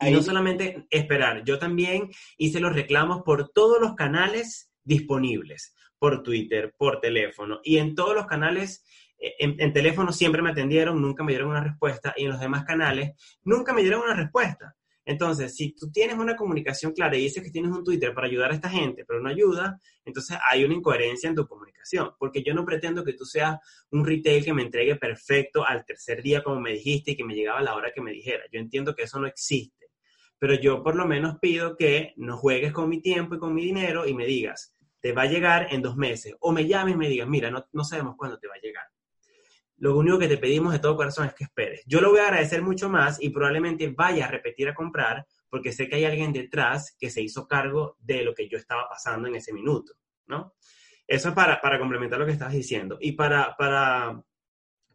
Y 0.01 0.11
no 0.11 0.21
solamente 0.21 0.87
esperar, 0.89 1.43
yo 1.43 1.59
también 1.59 2.09
hice 2.37 2.61
los 2.61 2.73
reclamos 2.73 3.21
por 3.23 3.49
todos 3.49 3.81
los 3.81 3.95
canales 3.95 4.71
disponibles, 4.83 5.75
por 5.99 6.23
Twitter, 6.23 6.73
por 6.77 7.01
teléfono, 7.01 7.59
y 7.63 7.77
en 7.77 7.95
todos 7.95 8.15
los 8.15 8.25
canales, 8.25 8.85
en, 9.19 9.73
teléfono 9.73 10.13
siempre 10.13 10.41
me 10.41 10.51
atendieron, 10.51 11.01
nunca 11.01 11.23
me 11.23 11.31
dieron 11.31 11.49
una 11.49 11.63
respuesta, 11.63 12.13
y 12.15 12.23
en 12.23 12.31
los 12.31 12.39
demás 12.39 12.63
canales 12.65 13.11
nunca 13.43 13.73
me 13.73 13.81
dieron 13.81 14.01
una 14.01 14.15
respuesta. 14.15 14.75
Entonces, 15.05 15.55
si 15.55 15.73
tú 15.73 15.91
tienes 15.91 16.17
una 16.17 16.35
comunicación 16.35 16.93
clara 16.93 17.17
y 17.17 17.21
dices 17.21 17.43
que 17.43 17.49
tienes 17.49 17.71
un 17.71 17.83
Twitter 17.83 18.13
para 18.13 18.27
ayudar 18.27 18.51
a 18.51 18.53
esta 18.53 18.69
gente, 18.69 19.05
pero 19.05 19.19
no 19.19 19.29
ayuda, 19.29 19.79
entonces 20.05 20.37
hay 20.49 20.63
una 20.63 20.75
incoherencia 20.75 21.27
en 21.29 21.35
tu 21.35 21.47
comunicación, 21.47 22.11
porque 22.19 22.43
yo 22.43 22.53
no 22.53 22.63
pretendo 22.63 23.03
que 23.03 23.13
tú 23.13 23.25
seas 23.25 23.57
un 23.89 24.05
retail 24.05 24.45
que 24.45 24.53
me 24.53 24.61
entregue 24.61 24.95
perfecto 24.97 25.65
al 25.65 25.83
tercer 25.83 26.21
día 26.21 26.43
como 26.43 26.59
me 26.59 26.73
dijiste 26.73 27.11
y 27.11 27.15
que 27.15 27.23
me 27.23 27.33
llegaba 27.33 27.59
a 27.59 27.63
la 27.63 27.75
hora 27.75 27.91
que 27.93 28.01
me 28.01 28.11
dijera. 28.11 28.43
Yo 28.51 28.59
entiendo 28.59 28.93
que 28.93 29.03
eso 29.03 29.19
no 29.19 29.25
existe, 29.25 29.87
pero 30.37 30.53
yo 30.53 30.83
por 30.83 30.95
lo 30.95 31.07
menos 31.07 31.39
pido 31.39 31.75
que 31.75 32.13
no 32.17 32.37
juegues 32.37 32.71
con 32.71 32.87
mi 32.87 33.01
tiempo 33.01 33.35
y 33.35 33.39
con 33.39 33.53
mi 33.53 33.63
dinero 33.63 34.07
y 34.07 34.13
me 34.13 34.27
digas, 34.27 34.75
te 35.01 35.11
va 35.11 35.23
a 35.23 35.25
llegar 35.25 35.73
en 35.73 35.81
dos 35.81 35.97
meses, 35.97 36.35
o 36.39 36.51
me 36.51 36.67
llames 36.67 36.93
y 36.93 36.97
me 36.97 37.09
digas, 37.09 37.27
mira, 37.27 37.49
no, 37.49 37.65
no 37.71 37.83
sabemos 37.83 38.15
cuándo 38.15 38.37
te 38.37 38.47
va 38.47 38.53
a 38.55 38.61
llegar 38.61 38.85
lo 39.79 39.97
único 39.97 40.19
que 40.19 40.27
te 40.27 40.37
pedimos 40.37 40.73
de 40.73 40.79
todo 40.79 40.95
corazón 40.95 41.27
es 41.27 41.33
que 41.33 41.45
esperes. 41.45 41.83
Yo 41.85 42.01
lo 42.01 42.11
voy 42.11 42.19
a 42.19 42.27
agradecer 42.27 42.61
mucho 42.61 42.89
más 42.89 43.21
y 43.21 43.29
probablemente 43.29 43.87
vaya 43.89 44.25
a 44.25 44.29
repetir 44.29 44.67
a 44.69 44.75
comprar 44.75 45.25
porque 45.49 45.71
sé 45.71 45.87
que 45.87 45.95
hay 45.95 46.05
alguien 46.05 46.31
detrás 46.31 46.95
que 46.99 47.09
se 47.09 47.21
hizo 47.21 47.47
cargo 47.47 47.97
de 47.99 48.23
lo 48.23 48.33
que 48.33 48.47
yo 48.47 48.57
estaba 48.57 48.87
pasando 48.87 49.27
en 49.27 49.35
ese 49.35 49.53
minuto, 49.53 49.93
¿no? 50.27 50.53
Eso 51.07 51.29
es 51.29 51.35
para, 51.35 51.59
para 51.59 51.79
complementar 51.79 52.19
lo 52.19 52.25
que 52.25 52.33
estabas 52.33 52.53
diciendo. 52.53 52.97
Y 53.01 53.13
para, 53.13 53.55
para, 53.57 54.21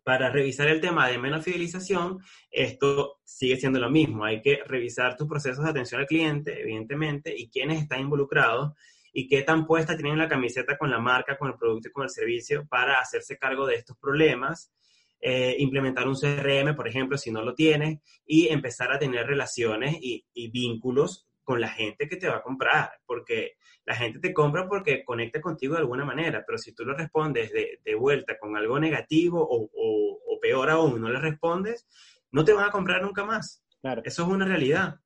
para 0.05 0.31
revisar 0.31 0.69
el 0.69 0.81
tema 0.81 1.09
de 1.09 1.19
menos 1.19 1.45
fidelización, 1.45 2.21
esto 2.51 3.21
sigue 3.25 3.57
siendo 3.57 3.81
lo 3.81 3.91
mismo. 3.91 4.25
Hay 4.25 4.41
que 4.41 4.61
revisar 4.65 5.17
tus 5.17 5.27
procesos 5.27 5.65
de 5.65 5.71
atención 5.71 6.01
al 6.01 6.07
cliente, 6.07 6.61
evidentemente, 6.61 7.35
y 7.37 7.51
quiénes 7.51 7.83
están 7.83 8.01
involucrados 8.01 8.75
y 9.17 9.29
qué 9.29 9.43
tan 9.43 9.65
puesta 9.65 9.97
tienen 9.97 10.19
la 10.19 10.29
camiseta 10.29 10.77
con 10.77 10.91
la 10.91 10.99
marca, 10.99 11.39
con 11.39 11.49
el 11.49 11.57
producto 11.57 11.89
y 11.89 11.93
con 11.93 12.03
el 12.03 12.11
servicio 12.11 12.67
para 12.67 12.99
hacerse 12.99 13.39
cargo 13.39 13.65
de 13.65 13.77
estos 13.77 13.97
problemas. 13.97 14.73
Eh, 15.21 15.55
implementar 15.61 16.09
un 16.09 16.17
CRM, 16.17 16.75
por 16.75 16.89
ejemplo, 16.89 17.17
si 17.17 17.31
no 17.31 17.43
lo 17.43 17.55
tienes, 17.55 18.01
y 18.27 18.49
empezar 18.49 18.93
a 18.93 18.99
tener 18.99 19.27
relaciones 19.27 19.97
y, 20.01 20.51
vínculos 20.51 21.29
con 21.45 21.61
la 21.61 21.69
gente 21.69 22.09
que 22.09 22.17
te 22.17 22.29
va 22.29 22.39
a 22.39 22.43
comprar, 22.43 22.91
porque 23.07 23.53
la 23.87 23.95
gente 23.95 24.19
te 24.19 24.35
compra 24.35 24.69
porque 24.69 25.05
conecta 25.05 25.41
contigo 25.41 25.75
de 25.75 25.81
alguna 25.81 26.05
manera, 26.05 26.43
pero 26.45 26.59
si 26.59 26.75
tú 26.75 26.85
lo 26.85 26.95
respondes 26.95 27.53
de, 27.53 27.81
de 27.85 27.95
vuelta 27.95 28.37
con 28.39 28.57
algo 28.57 28.79
negativo 28.81 29.47
o, 29.49 29.71
o, 29.73 30.41
peor 30.41 30.69
aún, 30.69 31.01
no 31.01 31.09
le 31.09 31.21
respondes, 31.21 31.87
no 32.31 32.45
te 32.45 32.53
van 32.53 32.69
a 32.69 32.71
comprar 32.71 33.01
nunca 33.01 33.25
más. 33.25 33.65
Claro. 33.81 34.03
Eso 34.05 34.25
es 34.25 34.29
una 34.29 34.45
realidad. 34.45 35.01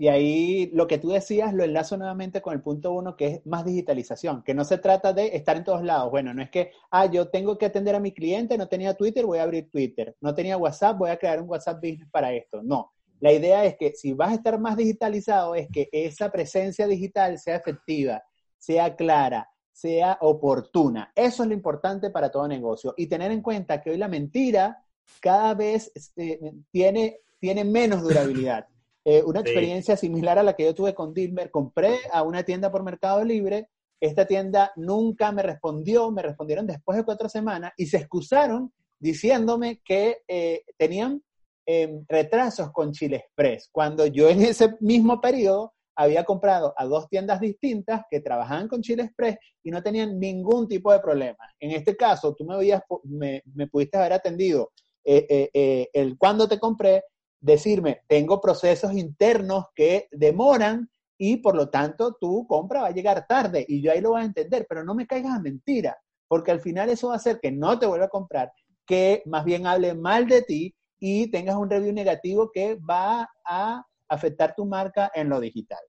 Y 0.00 0.08
ahí 0.08 0.70
lo 0.72 0.86
que 0.86 0.96
tú 0.96 1.10
decías 1.10 1.52
lo 1.52 1.62
enlazo 1.62 1.98
nuevamente 1.98 2.40
con 2.40 2.54
el 2.54 2.62
punto 2.62 2.90
uno, 2.90 3.16
que 3.16 3.26
es 3.26 3.46
más 3.46 3.66
digitalización, 3.66 4.42
que 4.42 4.54
no 4.54 4.64
se 4.64 4.78
trata 4.78 5.12
de 5.12 5.36
estar 5.36 5.58
en 5.58 5.64
todos 5.64 5.84
lados. 5.84 6.10
Bueno, 6.10 6.32
no 6.32 6.40
es 6.40 6.48
que, 6.48 6.72
ah, 6.90 7.04
yo 7.04 7.28
tengo 7.28 7.58
que 7.58 7.66
atender 7.66 7.94
a 7.94 8.00
mi 8.00 8.10
cliente, 8.12 8.56
no 8.56 8.66
tenía 8.66 8.94
Twitter, 8.94 9.26
voy 9.26 9.40
a 9.40 9.42
abrir 9.42 9.70
Twitter. 9.70 10.16
No 10.22 10.34
tenía 10.34 10.56
WhatsApp, 10.56 10.96
voy 10.96 11.10
a 11.10 11.18
crear 11.18 11.42
un 11.42 11.50
WhatsApp 11.50 11.82
Business 11.82 12.08
para 12.10 12.32
esto. 12.32 12.62
No. 12.62 12.92
La 13.20 13.30
idea 13.30 13.66
es 13.66 13.76
que 13.76 13.92
si 13.92 14.14
vas 14.14 14.30
a 14.30 14.36
estar 14.36 14.58
más 14.58 14.74
digitalizado, 14.78 15.54
es 15.54 15.68
que 15.70 15.90
esa 15.92 16.32
presencia 16.32 16.86
digital 16.86 17.38
sea 17.38 17.56
efectiva, 17.56 18.22
sea 18.56 18.96
clara, 18.96 19.50
sea 19.70 20.16
oportuna. 20.22 21.12
Eso 21.14 21.42
es 21.42 21.48
lo 21.50 21.54
importante 21.54 22.08
para 22.08 22.30
todo 22.30 22.48
negocio. 22.48 22.94
Y 22.96 23.06
tener 23.06 23.32
en 23.32 23.42
cuenta 23.42 23.82
que 23.82 23.90
hoy 23.90 23.98
la 23.98 24.08
mentira 24.08 24.82
cada 25.20 25.52
vez 25.52 25.92
este, 25.94 26.40
tiene, 26.70 27.18
tiene 27.38 27.64
menos 27.64 28.00
durabilidad. 28.00 28.66
Eh, 29.04 29.22
una 29.24 29.40
experiencia 29.40 29.96
similar 29.96 30.38
a 30.38 30.42
la 30.42 30.54
que 30.54 30.64
yo 30.64 30.74
tuve 30.74 30.94
con 30.94 31.14
Dilmer. 31.14 31.50
Compré 31.50 31.98
a 32.12 32.22
una 32.22 32.42
tienda 32.42 32.70
por 32.70 32.82
Mercado 32.82 33.24
Libre. 33.24 33.68
Esta 33.98 34.26
tienda 34.26 34.72
nunca 34.76 35.32
me 35.32 35.42
respondió, 35.42 36.10
me 36.10 36.22
respondieron 36.22 36.66
después 36.66 36.96
de 36.96 37.04
cuatro 37.04 37.28
semanas 37.28 37.72
y 37.76 37.86
se 37.86 37.98
excusaron 37.98 38.72
diciéndome 38.98 39.80
que 39.84 40.18
eh, 40.28 40.62
tenían 40.76 41.22
em, 41.66 42.04
retrasos 42.08 42.70
con 42.72 42.92
Chile 42.92 43.16
Express, 43.16 43.68
cuando 43.70 44.06
yo 44.06 44.28
en 44.28 44.42
ese 44.42 44.76
mismo 44.80 45.20
periodo 45.20 45.74
había 45.96 46.24
comprado 46.24 46.72
a 46.76 46.84
dos 46.86 47.08
tiendas 47.08 47.40
distintas 47.40 48.02
que 48.10 48.20
trabajaban 48.20 48.68
con 48.68 48.80
Chile 48.80 49.04
Express 49.04 49.36
y 49.62 49.70
no 49.70 49.82
tenían 49.82 50.18
ningún 50.18 50.66
tipo 50.66 50.92
de 50.92 51.00
problema. 51.00 51.38
En 51.58 51.72
este 51.72 51.94
caso, 51.94 52.34
tú 52.34 52.44
me, 52.44 52.56
me, 53.04 53.42
me 53.54 53.66
pudiste 53.66 53.98
haber 53.98 54.14
atendido 54.14 54.72
eh, 55.04 55.88
el 55.92 56.16
cuando 56.16 56.48
te 56.48 56.58
compré, 56.58 57.02
decirme, 57.40 58.02
tengo 58.06 58.40
procesos 58.40 58.92
internos 58.92 59.66
que 59.74 60.08
demoran 60.10 60.90
y 61.18 61.38
por 61.38 61.54
lo 61.54 61.68
tanto 61.68 62.14
tu 62.14 62.46
compra 62.46 62.82
va 62.82 62.88
a 62.88 62.92
llegar 62.92 63.26
tarde 63.26 63.64
y 63.68 63.82
yo 63.82 63.92
ahí 63.92 64.00
lo 64.00 64.10
voy 64.10 64.22
a 64.22 64.24
entender, 64.24 64.66
pero 64.68 64.84
no 64.84 64.94
me 64.94 65.06
caigas 65.06 65.34
a 65.34 65.40
mentira, 65.40 65.96
porque 66.28 66.50
al 66.50 66.60
final 66.60 66.88
eso 66.88 67.08
va 67.08 67.14
a 67.14 67.16
hacer 67.16 67.40
que 67.40 67.50
no 67.50 67.78
te 67.78 67.86
vuelva 67.86 68.06
a 68.06 68.10
comprar, 68.10 68.52
que 68.86 69.22
más 69.26 69.44
bien 69.44 69.66
hable 69.66 69.94
mal 69.94 70.26
de 70.26 70.42
ti 70.42 70.74
y 70.98 71.30
tengas 71.30 71.56
un 71.56 71.68
review 71.68 71.92
negativo 71.92 72.50
que 72.52 72.76
va 72.76 73.28
a 73.44 73.84
afectar 74.08 74.54
tu 74.54 74.64
marca 74.66 75.10
en 75.14 75.28
lo 75.28 75.40
digital. 75.40 75.80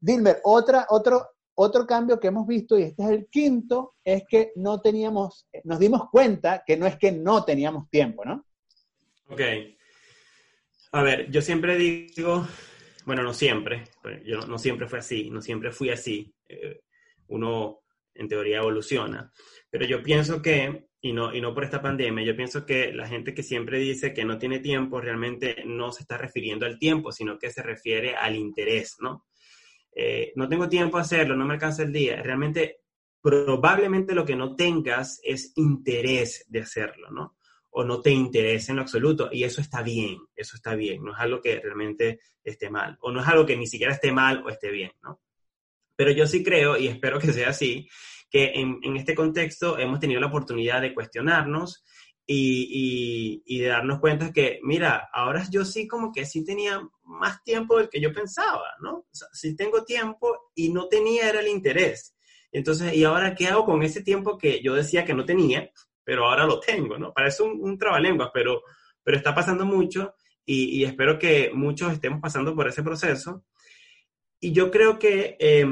Dilmer, 0.00 0.40
otra, 0.44 0.86
otro, 0.90 1.26
otro 1.54 1.86
cambio 1.86 2.20
que 2.20 2.28
hemos 2.28 2.46
visto, 2.46 2.78
y 2.78 2.82
este 2.82 3.02
es 3.02 3.08
el 3.08 3.28
quinto, 3.28 3.94
es 4.04 4.24
que 4.28 4.52
no 4.56 4.80
teníamos, 4.80 5.48
nos 5.64 5.78
dimos 5.78 6.10
cuenta 6.10 6.62
que 6.66 6.76
no 6.76 6.86
es 6.86 6.96
que 6.96 7.12
no 7.12 7.44
teníamos 7.44 7.88
tiempo, 7.90 8.24
¿no? 8.24 8.44
Ok. 9.28 9.40
A 10.92 11.02
ver, 11.02 11.30
yo 11.30 11.42
siempre 11.42 11.76
digo, 11.76 12.46
bueno, 13.04 13.22
no 13.22 13.34
siempre, 13.34 13.84
yo 14.24 14.40
no, 14.46 14.58
siempre 14.58 14.88
fue 14.88 15.00
así, 15.00 15.30
no 15.30 15.42
siempre 15.42 15.72
fui 15.72 15.90
así. 15.90 16.34
Eh, 16.48 16.80
uno 17.28 17.80
en 18.14 18.28
teoría 18.28 18.58
evoluciona, 18.58 19.32
pero 19.68 19.84
yo 19.84 20.02
pienso 20.02 20.40
que, 20.40 20.86
y 21.00 21.12
no, 21.12 21.34
y 21.34 21.40
no 21.40 21.52
por 21.52 21.64
esta 21.64 21.82
pandemia, 21.82 22.24
yo 22.24 22.36
pienso 22.36 22.64
que 22.64 22.92
la 22.92 23.06
gente 23.06 23.34
que 23.34 23.42
siempre 23.42 23.78
dice 23.78 24.14
que 24.14 24.24
no 24.24 24.38
tiene 24.38 24.60
tiempo 24.60 25.00
realmente 25.00 25.64
no 25.66 25.92
se 25.92 26.02
está 26.02 26.16
refiriendo 26.16 26.66
al 26.66 26.78
tiempo, 26.78 27.12
sino 27.12 27.38
que 27.38 27.50
se 27.50 27.62
refiere 27.62 28.14
al 28.14 28.36
interés, 28.36 28.96
¿no? 29.00 29.26
Eh, 29.92 30.32
no 30.36 30.48
tengo 30.48 30.68
tiempo 30.68 30.98
a 30.98 31.02
hacerlo, 31.02 31.36
no 31.36 31.46
me 31.46 31.54
alcanza 31.54 31.82
el 31.82 31.92
día. 31.92 32.22
Realmente, 32.22 32.80
probablemente 33.22 34.14
lo 34.14 34.26
que 34.26 34.36
no 34.36 34.54
tengas 34.54 35.20
es 35.22 35.52
interés 35.56 36.44
de 36.48 36.60
hacerlo, 36.60 37.10
¿no? 37.10 37.35
O 37.78 37.84
no 37.84 38.00
te 38.00 38.10
interesa 38.10 38.72
en 38.72 38.76
lo 38.76 38.82
absoluto. 38.82 39.28
Y 39.30 39.44
eso 39.44 39.60
está 39.60 39.82
bien, 39.82 40.18
eso 40.34 40.56
está 40.56 40.74
bien, 40.74 41.04
no 41.04 41.12
es 41.12 41.18
algo 41.20 41.42
que 41.42 41.60
realmente 41.60 42.20
esté 42.42 42.70
mal, 42.70 42.96
o 43.02 43.12
no 43.12 43.20
es 43.20 43.28
algo 43.28 43.44
que 43.44 43.54
ni 43.54 43.66
siquiera 43.66 43.92
esté 43.92 44.12
mal 44.12 44.42
o 44.46 44.48
esté 44.48 44.70
bien, 44.70 44.92
¿no? 45.02 45.20
Pero 45.94 46.10
yo 46.10 46.26
sí 46.26 46.42
creo, 46.42 46.78
y 46.78 46.88
espero 46.88 47.18
que 47.18 47.34
sea 47.34 47.50
así, 47.50 47.86
que 48.30 48.52
en, 48.54 48.78
en 48.82 48.96
este 48.96 49.14
contexto 49.14 49.78
hemos 49.78 50.00
tenido 50.00 50.22
la 50.22 50.28
oportunidad 50.28 50.80
de 50.80 50.94
cuestionarnos 50.94 51.84
y, 52.26 53.42
y, 53.44 53.58
de 53.58 53.66
darnos 53.66 54.00
cuenta 54.00 54.32
que, 54.32 54.58
mira, 54.62 55.10
ahora 55.12 55.46
yo 55.50 55.64
sí 55.66 55.86
como 55.86 56.12
que 56.12 56.24
sí 56.24 56.46
tenía 56.46 56.80
más 57.02 57.44
tiempo 57.44 57.76
del 57.76 57.90
que 57.90 58.00
yo 58.00 58.10
pensaba, 58.10 58.70
¿no? 58.80 59.00
O 59.00 59.06
sí 59.32 59.54
tengo 59.54 59.84
tiempo 59.84 60.50
y 60.54 60.70
no 60.70 60.88
tenía 60.88 61.28
era 61.28 61.40
el 61.40 61.48
interés. 61.48 62.16
Entonces, 62.52 62.94
¿y 62.94 63.04
ahora 63.04 63.34
qué 63.34 63.48
hago 63.48 63.66
con 63.66 63.82
ese 63.82 64.02
tiempo 64.02 64.38
que 64.38 64.62
yo 64.62 64.74
decía 64.74 65.04
que 65.04 65.12
no 65.12 65.26
tenía, 65.26 65.70
pero 66.06 66.24
ahora 66.24 66.46
lo 66.46 66.60
tengo, 66.60 66.96
¿no? 66.96 67.12
Parece 67.12 67.42
un, 67.42 67.58
un 67.60 67.76
trabalenguas, 67.76 68.30
pero, 68.32 68.62
pero 69.02 69.16
está 69.16 69.34
pasando 69.34 69.64
mucho 69.66 70.14
y, 70.44 70.78
y, 70.78 70.84
espero 70.84 71.18
que 71.18 71.50
muchos 71.52 71.92
estemos 71.92 72.20
pasando 72.20 72.54
por 72.54 72.68
ese 72.68 72.84
proceso. 72.84 73.44
Y 74.38 74.52
yo 74.52 74.70
creo 74.70 75.00
que 75.00 75.36
eh, 75.40 75.66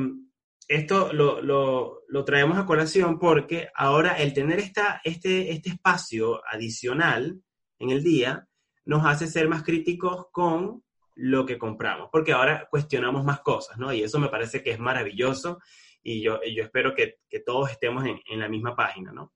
esto 0.67 1.13
lo, 1.13 1.41
lo, 1.41 2.01
lo, 2.09 2.25
traemos 2.25 2.59
a 2.59 2.67
colación 2.67 3.21
porque 3.21 3.69
ahora 3.77 4.15
el 4.15 4.33
tener 4.33 4.59
esta, 4.59 5.01
este, 5.05 5.53
este 5.53 5.71
espacio 5.71 6.43
adicional 6.45 7.41
en 7.79 7.91
el 7.91 8.03
día 8.03 8.49
nos 8.87 9.07
hace 9.07 9.29
ser 9.29 9.49
más 9.49 9.63
críticos 9.63 10.27
con 10.33 10.83
lo 11.15 11.47
que 11.47 11.59
compramos, 11.59 12.09
porque 12.11 12.33
ahora 12.33 12.67
cuestionamos 12.69 13.23
más 13.23 13.39
cosas, 13.41 13.79
¿no? 13.79 13.93
Y 13.93 14.03
eso 14.03 14.19
me 14.19 14.31
parece 14.31 14.65
que 14.65 14.73
es 14.73 14.81
maravilloso 14.81 15.61
y 16.03 16.21
yo, 16.23 16.41
yo 16.43 16.65
espero 16.65 16.93
que, 16.93 17.19
que 17.29 17.39
todos 17.39 17.71
estemos 17.71 18.05
en, 18.05 18.21
en, 18.27 18.41
la 18.41 18.49
misma 18.49 18.75
página, 18.75 19.13
¿no? 19.13 19.33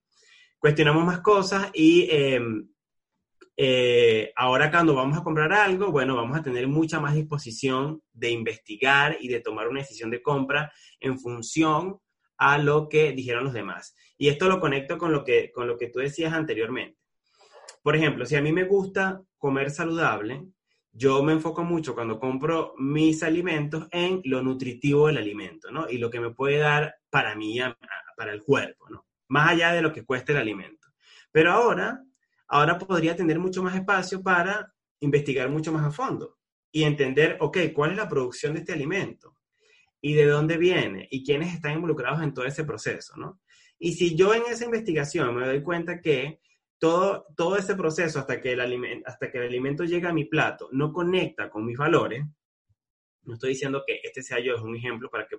Cuestionamos 0.59 1.05
más 1.05 1.21
cosas 1.21 1.71
y 1.73 2.09
eh, 2.11 2.41
eh, 3.61 4.33
ahora 4.37 4.71
cuando 4.71 4.95
vamos 4.95 5.19
a 5.19 5.25
comprar 5.25 5.53
algo, 5.53 5.91
bueno, 5.91 6.15
vamos 6.15 6.39
a 6.39 6.43
tener 6.43 6.69
mucha 6.69 7.01
más 7.01 7.17
disposición 7.17 8.01
de 8.13 8.31
investigar 8.31 9.17
y 9.21 9.29
de 9.29 9.41
tomar 9.41 9.67
una 9.67 9.81
decisión 9.81 10.11
de 10.11 10.23
compra 10.23 10.73
en 11.01 11.19
función 11.19 11.99
a 12.37 12.57
lo 12.59 12.89
que 12.89 13.13
dijeron 13.13 13.43
los 13.43 13.53
demás. 13.53 13.97
Y 14.17 14.29
esto 14.29 14.49
lo 14.49 14.61
conecto 14.61 14.97
con 14.97 15.13
lo 15.13 15.25
que, 15.25 15.51
con 15.51 15.67
lo 15.67 15.77
que 15.77 15.89
tú 15.89 15.99
decías 15.99 16.33
anteriormente. 16.33 16.99
Por 17.83 17.97
ejemplo, 17.97 18.27
si 18.27 18.37
a 18.37 18.43
mí 18.43 18.53
me 18.53 18.63
gusta 18.63 19.23
comer 19.39 19.73
saludable, 19.73 20.45
yo 20.93 21.23
me 21.25 21.33
enfoco 21.33 21.65
mucho 21.65 21.95
cuando 21.95 22.21
compro 22.21 22.75
mis 22.79 23.25
alimentos 23.25 23.89
en 23.91 24.21
lo 24.25 24.41
nutritivo 24.41 25.09
del 25.09 25.19
alimento, 25.19 25.71
¿no? 25.73 25.91
Y 25.91 25.99
lo 25.99 26.11
que 26.11 26.21
me 26.21 26.31
puede 26.31 26.59
dar 26.59 26.95
para 27.11 27.35
mí, 27.35 27.59
para 28.17 28.33
el 28.33 28.43
cuerpo, 28.43 28.89
¿no? 28.89 29.08
Más 29.29 29.51
allá 29.51 29.73
de 29.73 29.83
lo 29.83 29.93
que 29.93 30.05
cueste 30.05 30.33
el 30.33 30.39
alimento. 30.39 30.89
Pero 31.31 31.53
ahora 31.53 32.03
ahora 32.49 32.79
podría 32.79 33.15
tener 33.15 33.39
mucho 33.39 33.63
más 33.63 33.75
espacio 33.75 34.23
para 34.23 34.75
investigar 35.01 35.49
mucho 35.49 35.73
más 35.73 35.87
a 35.87 35.91
fondo 35.91 36.39
y 36.73 36.83
entender, 36.83 37.37
ok, 37.41 37.59
cuál 37.75 37.93
es 37.93 37.97
la 37.97 38.09
producción 38.09 38.55
de 38.55 38.61
este 38.61 38.73
alimento 38.73 39.37
y 40.01 40.15
de 40.15 40.27
dónde 40.27 40.57
viene 40.57 41.07
y 41.11 41.25
quiénes 41.25 41.55
están 41.55 41.75
involucrados 41.75 42.23
en 42.23 42.35
todo 42.35 42.47
ese 42.47 42.65
proceso, 42.65 43.17
¿no? 43.17 43.41
Y 43.79 43.93
si 43.93 44.17
yo 44.17 44.35
en 44.35 44.43
esa 44.51 44.65
investigación 44.65 45.35
me 45.35 45.47
doy 45.47 45.63
cuenta 45.63 46.01
que 46.01 46.41
todo, 46.79 47.27
todo 47.37 47.57
ese 47.57 47.75
proceso 47.75 48.19
hasta 48.19 48.41
que, 48.41 48.53
el 48.53 48.61
alimento, 48.61 49.09
hasta 49.09 49.31
que 49.31 49.39
el 49.39 49.45
alimento 49.45 49.85
llega 49.85 50.11
a 50.11 50.13
mi 50.13 50.25
plato 50.25 50.69
no 50.73 50.93
conecta 50.93 51.49
con 51.49 51.65
mis 51.65 51.77
valores, 51.77 52.25
no 53.23 53.35
estoy 53.35 53.51
diciendo 53.51 53.85
que 53.87 54.01
este 54.03 54.23
sea 54.23 54.41
yo, 54.41 54.55
es 54.55 54.63
un 54.63 54.77
ejemplo 54.77 55.11
para 55.11 55.27
que, 55.27 55.37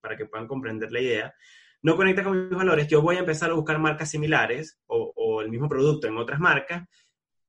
para 0.00 0.16
que 0.16 0.26
puedan 0.26 0.46
comprender 0.46 0.92
la 0.92 1.00
idea, 1.00 1.34
no 1.82 1.96
conecta 1.96 2.22
con 2.22 2.48
mis 2.48 2.56
valores, 2.56 2.86
yo 2.86 3.02
voy 3.02 3.16
a 3.16 3.20
empezar 3.20 3.50
a 3.50 3.54
buscar 3.54 3.78
marcas 3.78 4.10
similares 4.10 4.78
o, 4.86 5.40
el 5.42 5.50
mismo 5.50 5.68
producto 5.68 6.06
en 6.06 6.16
otras 6.16 6.38
marcas 6.38 6.88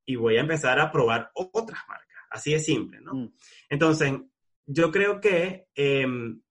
y 0.05 0.15
voy 0.15 0.37
a 0.37 0.41
empezar 0.41 0.79
a 0.79 0.91
probar 0.91 1.29
otras 1.35 1.81
marcas. 1.87 2.17
Así 2.31 2.51
de 2.51 2.59
simple, 2.59 2.99
¿no? 3.01 3.13
Mm. 3.13 3.33
Entonces, 3.69 4.13
yo 4.65 4.91
creo 4.91 5.21
que 5.21 5.67
em, 5.75 6.41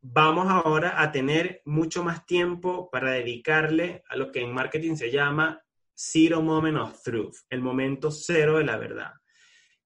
vamos 0.00 0.46
ahora 0.48 1.02
a 1.02 1.10
tener 1.10 1.62
mucho 1.64 2.04
más 2.04 2.24
tiempo 2.24 2.88
para 2.88 3.10
dedicarle 3.10 4.04
a 4.08 4.16
lo 4.16 4.30
que 4.30 4.42
en 4.42 4.54
marketing 4.54 4.94
se 4.94 5.10
llama 5.10 5.60
Zero 5.92 6.42
Moment 6.42 6.78
of 6.78 7.02
Truth, 7.02 7.38
el 7.50 7.60
momento 7.60 8.12
cero 8.12 8.58
de 8.58 8.64
la 8.64 8.76
verdad, 8.76 9.14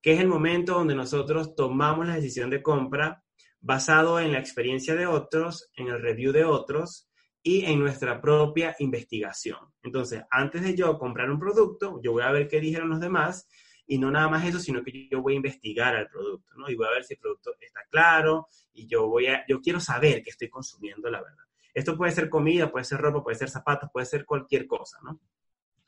que 0.02 0.12
es 0.12 0.20
el 0.20 0.28
momento 0.28 0.74
donde 0.74 0.94
nosotros 0.94 1.54
tomamos 1.54 2.06
la 2.06 2.16
decisión 2.16 2.50
de 2.50 2.62
compra 2.62 3.24
basado 3.60 4.20
en 4.20 4.32
la 4.32 4.38
experiencia 4.40 4.94
de 4.94 5.06
otros, 5.06 5.70
en 5.74 5.88
el 5.88 6.02
review 6.02 6.32
de 6.32 6.44
otros 6.44 7.09
y 7.42 7.64
en 7.64 7.78
nuestra 7.78 8.20
propia 8.20 8.76
investigación. 8.78 9.58
Entonces, 9.82 10.22
antes 10.30 10.62
de 10.62 10.74
yo 10.74 10.98
comprar 10.98 11.30
un 11.30 11.38
producto, 11.38 12.00
yo 12.02 12.12
voy 12.12 12.22
a 12.22 12.30
ver 12.30 12.48
qué 12.48 12.60
dijeron 12.60 12.90
los 12.90 13.00
demás 13.00 13.48
y 13.86 13.98
no 13.98 14.10
nada 14.10 14.28
más 14.28 14.46
eso, 14.46 14.60
sino 14.60 14.82
que 14.82 15.08
yo 15.10 15.22
voy 15.22 15.34
a 15.34 15.36
investigar 15.36 15.96
al 15.96 16.08
producto, 16.08 16.54
¿no? 16.56 16.68
Y 16.70 16.76
voy 16.76 16.86
a 16.86 16.92
ver 16.92 17.04
si 17.04 17.14
el 17.14 17.20
producto 17.20 17.52
está 17.60 17.80
claro 17.90 18.46
y 18.72 18.86
yo 18.86 19.08
voy 19.08 19.26
a, 19.26 19.44
yo 19.48 19.60
quiero 19.60 19.80
saber 19.80 20.22
que 20.22 20.30
estoy 20.30 20.48
consumiendo 20.48 21.10
la 21.10 21.22
verdad. 21.22 21.44
Esto 21.72 21.96
puede 21.96 22.12
ser 22.12 22.28
comida, 22.28 22.70
puede 22.70 22.84
ser 22.84 23.00
ropa, 23.00 23.22
puede 23.22 23.36
ser 23.36 23.48
zapatos, 23.48 23.90
puede 23.92 24.06
ser 24.06 24.24
cualquier 24.24 24.66
cosa, 24.66 24.98
¿no? 25.02 25.20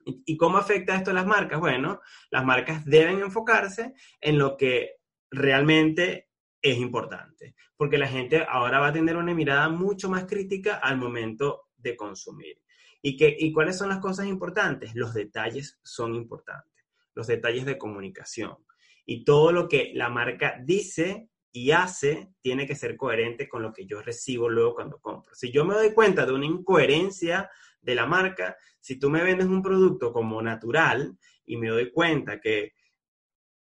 ¿Y 0.05 0.37
cómo 0.37 0.59
afecta 0.59 0.97
esto 0.97 1.13
a 1.13 1.15
las 1.15 1.27
marcas? 1.27 1.61
Bueno, 1.61 2.01
las 2.31 2.45
marcas 2.45 2.85
deben 2.85 3.21
enfocarse 3.21 3.95
en 4.21 4.37
lo 4.37 4.57
que 4.57 4.97
realmente 5.31 6.29
es 6.63 6.79
importante, 6.79 7.57
porque 7.77 7.99
la 7.99 8.07
gente 8.07 8.45
ahora 8.49 8.79
va 8.79 8.89
a 8.89 8.93
tener 8.93 9.17
una 9.17 9.35
mirada 9.35 9.69
mucho 9.69 10.09
más 10.09 10.25
crítica 10.25 10.77
al 10.77 10.97
momento 10.97 11.69
de 11.77 11.97
consumir. 11.97 12.63
¿Y, 13.03 13.17
que, 13.17 13.37
¿Y 13.37 13.53
cuáles 13.53 13.77
son 13.77 13.89
las 13.89 13.99
cosas 13.99 14.27
importantes? 14.27 14.95
Los 14.95 15.13
detalles 15.13 15.81
son 15.83 16.15
importantes, 16.15 16.87
los 17.15 17.27
detalles 17.27 17.65
de 17.65 17.77
comunicación. 17.77 18.57
Y 19.05 19.25
todo 19.25 19.51
lo 19.51 19.69
que 19.69 19.91
la 19.95 20.09
marca 20.09 20.57
dice 20.65 21.29
y 21.51 21.73
hace 21.73 22.33
tiene 22.41 22.67
que 22.67 22.77
ser 22.77 22.97
coherente 22.97 23.49
con 23.49 23.63
lo 23.63 23.73
que 23.73 23.85
yo 23.85 24.01
recibo 24.01 24.49
luego 24.49 24.77
cuando 24.77 25.01
compro. 25.01 25.35
Si 25.35 25.51
yo 25.51 25.65
me 25.65 25.75
doy 25.75 25.93
cuenta 25.93 26.25
de 26.25 26.33
una 26.33 26.47
incoherencia 26.47 27.51
de 27.81 27.95
la 27.97 28.07
marca, 28.07 28.57
si 28.81 28.99
tú 29.01 29.11
me 29.11 29.23
vendes 29.23 29.49
un 29.49 29.63
producto 29.63 30.13
como 30.13 30.41
natural 30.41 31.19
y 31.45 31.57
me 31.57 31.69
doy 31.69 31.91
cuenta 31.91 32.41
que 32.41 32.73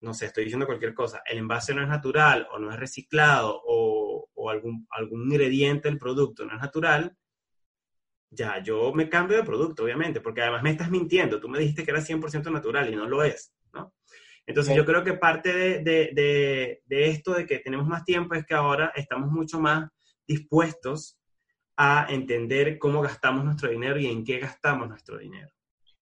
no 0.00 0.14
sé, 0.14 0.26
estoy 0.26 0.44
diciendo 0.44 0.66
cualquier 0.66 0.94
cosa, 0.94 1.22
el 1.26 1.38
envase 1.38 1.74
no 1.74 1.82
es 1.82 1.88
natural 1.88 2.48
o 2.52 2.58
no 2.58 2.72
es 2.72 2.78
reciclado 2.78 3.60
o, 3.64 4.28
o 4.34 4.50
algún, 4.50 4.86
algún 4.90 5.24
ingrediente 5.24 5.88
del 5.88 5.98
producto 5.98 6.44
no 6.44 6.54
es 6.54 6.60
natural, 6.60 7.16
ya 8.30 8.62
yo 8.62 8.92
me 8.92 9.08
cambio 9.08 9.36
de 9.36 9.44
producto, 9.44 9.84
obviamente, 9.84 10.20
porque 10.20 10.40
además 10.40 10.62
me 10.62 10.70
estás 10.70 10.90
mintiendo. 10.90 11.40
Tú 11.40 11.48
me 11.48 11.58
dijiste 11.58 11.84
que 11.84 11.90
era 11.90 12.00
100% 12.00 12.50
natural 12.50 12.92
y 12.92 12.96
no 12.96 13.08
lo 13.08 13.24
es, 13.24 13.52
¿no? 13.72 13.92
Entonces 14.46 14.74
yo 14.74 14.84
creo 14.84 15.04
que 15.04 15.14
parte 15.14 15.52
de, 15.52 15.78
de, 15.80 16.10
de, 16.12 16.82
de, 16.84 17.08
esto 17.08 17.34
de 17.34 17.46
que 17.46 17.58
tenemos 17.58 17.86
más 17.86 18.04
tiempo 18.04 18.34
es 18.34 18.44
que 18.46 18.54
ahora 18.54 18.92
estamos 18.96 19.30
mucho 19.30 19.60
más 19.60 19.88
dispuestos 20.26 21.18
a 21.76 22.06
entender 22.08 22.78
cómo 22.78 23.00
gastamos 23.00 23.44
nuestro 23.44 23.70
dinero 23.70 23.98
y 23.98 24.06
en 24.06 24.24
qué 24.24 24.38
gastamos 24.38 24.88
nuestro 24.88 25.18
dinero. 25.18 25.50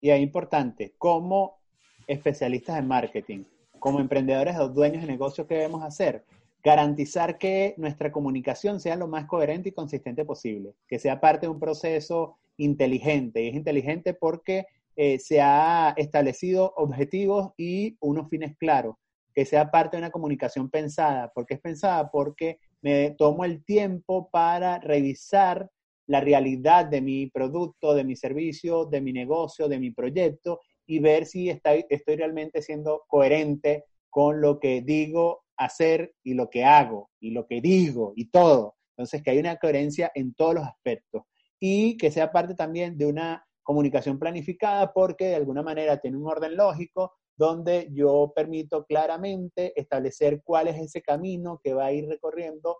Y 0.00 0.10
es 0.10 0.20
importante, 0.20 0.94
como 0.98 1.58
especialistas 2.06 2.78
en 2.78 2.88
marketing, 2.88 3.44
como 3.84 4.00
emprendedores 4.00 4.56
o 4.56 4.70
dueños 4.70 5.02
de 5.02 5.08
negocios, 5.08 5.46
¿qué 5.46 5.56
debemos 5.56 5.84
hacer? 5.84 6.24
Garantizar 6.62 7.36
que 7.36 7.74
nuestra 7.76 8.10
comunicación 8.10 8.80
sea 8.80 8.96
lo 8.96 9.08
más 9.08 9.26
coherente 9.26 9.68
y 9.68 9.72
consistente 9.72 10.24
posible, 10.24 10.72
que 10.88 10.98
sea 10.98 11.20
parte 11.20 11.44
de 11.44 11.52
un 11.52 11.60
proceso 11.60 12.38
inteligente. 12.56 13.42
Y 13.42 13.48
es 13.48 13.54
inteligente 13.54 14.14
porque 14.14 14.64
eh, 14.96 15.18
se 15.18 15.42
ha 15.42 15.92
establecido 15.98 16.72
objetivos 16.78 17.52
y 17.58 17.98
unos 18.00 18.30
fines 18.30 18.56
claros, 18.56 18.96
que 19.34 19.44
sea 19.44 19.70
parte 19.70 19.98
de 19.98 20.04
una 20.04 20.10
comunicación 20.10 20.70
pensada. 20.70 21.30
¿Por 21.34 21.44
qué 21.44 21.52
es 21.52 21.60
pensada? 21.60 22.10
Porque 22.10 22.60
me 22.80 23.10
tomo 23.10 23.44
el 23.44 23.62
tiempo 23.66 24.30
para 24.30 24.78
revisar 24.78 25.68
la 26.06 26.22
realidad 26.22 26.86
de 26.86 27.02
mi 27.02 27.26
producto, 27.26 27.92
de 27.92 28.04
mi 28.04 28.16
servicio, 28.16 28.86
de 28.86 29.02
mi 29.02 29.12
negocio, 29.12 29.68
de 29.68 29.78
mi 29.78 29.90
proyecto 29.90 30.62
y 30.86 30.98
ver 30.98 31.26
si 31.26 31.50
estoy, 31.50 31.84
realmente 32.06 32.62
siendo 32.62 33.04
coherente 33.08 33.84
con 34.10 34.40
lo 34.40 34.58
que 34.60 34.82
digo 34.82 35.44
hacer 35.56 36.14
y 36.22 36.34
lo 36.34 36.50
que 36.50 36.64
hago 36.64 37.10
y 37.20 37.30
lo 37.30 37.46
que 37.46 37.60
digo 37.60 38.12
y 38.16 38.30
todo. 38.30 38.76
Entonces, 38.96 39.22
que 39.22 39.30
hay 39.30 39.38
una 39.38 39.56
coherencia 39.56 40.10
en 40.14 40.34
todos 40.34 40.54
los 40.54 40.64
aspectos 40.64 41.22
y 41.58 41.96
que 41.96 42.10
sea 42.10 42.30
parte 42.30 42.54
también 42.54 42.96
de 42.96 43.06
una 43.06 43.46
comunicación 43.62 44.18
planificada 44.18 44.92
porque 44.92 45.26
de 45.26 45.36
alguna 45.36 45.62
manera 45.62 46.00
tiene 46.00 46.18
un 46.18 46.26
orden 46.26 46.56
lógico 46.56 47.12
donde 47.36 47.88
yo 47.92 48.32
permito 48.34 48.84
claramente 48.84 49.72
establecer 49.80 50.42
cuál 50.44 50.68
es 50.68 50.76
ese 50.76 51.02
camino 51.02 51.60
que 51.62 51.74
va 51.74 51.86
a 51.86 51.92
ir 51.92 52.06
recorriendo 52.06 52.78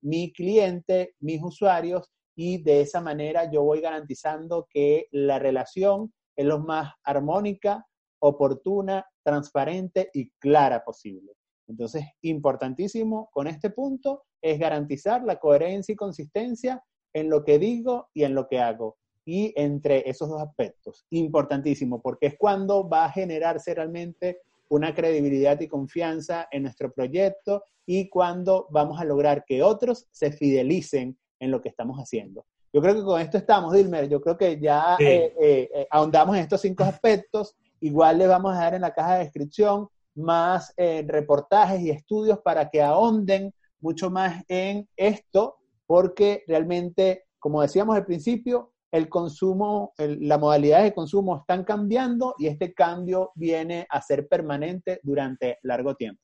mi 0.00 0.32
cliente, 0.32 1.14
mis 1.18 1.42
usuarios 1.42 2.12
y 2.36 2.62
de 2.62 2.82
esa 2.82 3.00
manera 3.00 3.50
yo 3.50 3.64
voy 3.64 3.80
garantizando 3.80 4.68
que 4.70 5.08
la 5.10 5.40
relación 5.40 6.12
es 6.38 6.46
lo 6.46 6.60
más 6.60 6.94
armónica, 7.02 7.84
oportuna, 8.20 9.04
transparente 9.24 10.08
y 10.14 10.30
clara 10.38 10.84
posible. 10.84 11.32
Entonces, 11.66 12.04
importantísimo 12.22 13.28
con 13.32 13.48
este 13.48 13.70
punto 13.70 14.22
es 14.40 14.56
garantizar 14.58 15.24
la 15.24 15.40
coherencia 15.40 15.92
y 15.92 15.96
consistencia 15.96 16.82
en 17.12 17.28
lo 17.28 17.44
que 17.44 17.58
digo 17.58 18.08
y 18.14 18.22
en 18.22 18.36
lo 18.36 18.46
que 18.46 18.60
hago. 18.60 18.96
Y 19.24 19.52
entre 19.56 20.08
esos 20.08 20.28
dos 20.28 20.40
aspectos, 20.40 21.04
importantísimo, 21.10 22.00
porque 22.00 22.28
es 22.28 22.36
cuando 22.38 22.88
va 22.88 23.06
a 23.06 23.10
generarse 23.12 23.74
realmente 23.74 24.40
una 24.68 24.94
credibilidad 24.94 25.60
y 25.60 25.66
confianza 25.66 26.46
en 26.52 26.62
nuestro 26.62 26.92
proyecto 26.92 27.64
y 27.84 28.08
cuando 28.08 28.68
vamos 28.70 29.00
a 29.00 29.04
lograr 29.04 29.44
que 29.44 29.64
otros 29.64 30.06
se 30.12 30.30
fidelicen 30.30 31.18
en 31.40 31.50
lo 31.50 31.60
que 31.60 31.68
estamos 31.68 31.98
haciendo. 31.98 32.46
Yo 32.72 32.80
creo 32.80 32.94
que 32.94 33.02
con 33.02 33.20
esto 33.20 33.38
estamos, 33.38 33.72
Dilmer. 33.72 34.08
Yo 34.08 34.20
creo 34.20 34.36
que 34.36 34.60
ya 34.60 34.96
eh, 34.98 35.34
eh, 35.40 35.70
eh, 35.74 35.86
ahondamos 35.90 36.36
en 36.36 36.42
estos 36.42 36.60
cinco 36.60 36.84
aspectos 36.84 37.56
Igual 37.80 38.18
les 38.18 38.28
vamos 38.28 38.54
a 38.54 38.60
dar 38.60 38.74
en 38.74 38.82
la 38.82 38.92
caja 38.92 39.14
de 39.14 39.24
descripción 39.24 39.88
más 40.14 40.72
eh, 40.76 41.04
reportajes 41.06 41.80
y 41.80 41.90
estudios 41.90 42.40
para 42.40 42.70
que 42.70 42.82
ahonden 42.82 43.52
mucho 43.80 44.10
más 44.10 44.42
en 44.48 44.88
esto, 44.96 45.56
porque 45.86 46.42
realmente, 46.48 47.26
como 47.38 47.62
decíamos 47.62 47.96
al 47.96 48.04
principio, 48.04 48.72
el 48.90 49.08
consumo, 49.08 49.92
la 49.98 50.38
modalidad 50.38 50.82
de 50.82 50.94
consumo 50.94 51.36
están 51.40 51.62
cambiando 51.62 52.34
y 52.38 52.46
este 52.46 52.72
cambio 52.72 53.30
viene 53.34 53.86
a 53.90 54.02
ser 54.02 54.26
permanente 54.26 54.98
durante 55.02 55.58
largo 55.62 55.94
tiempo. 55.94 56.20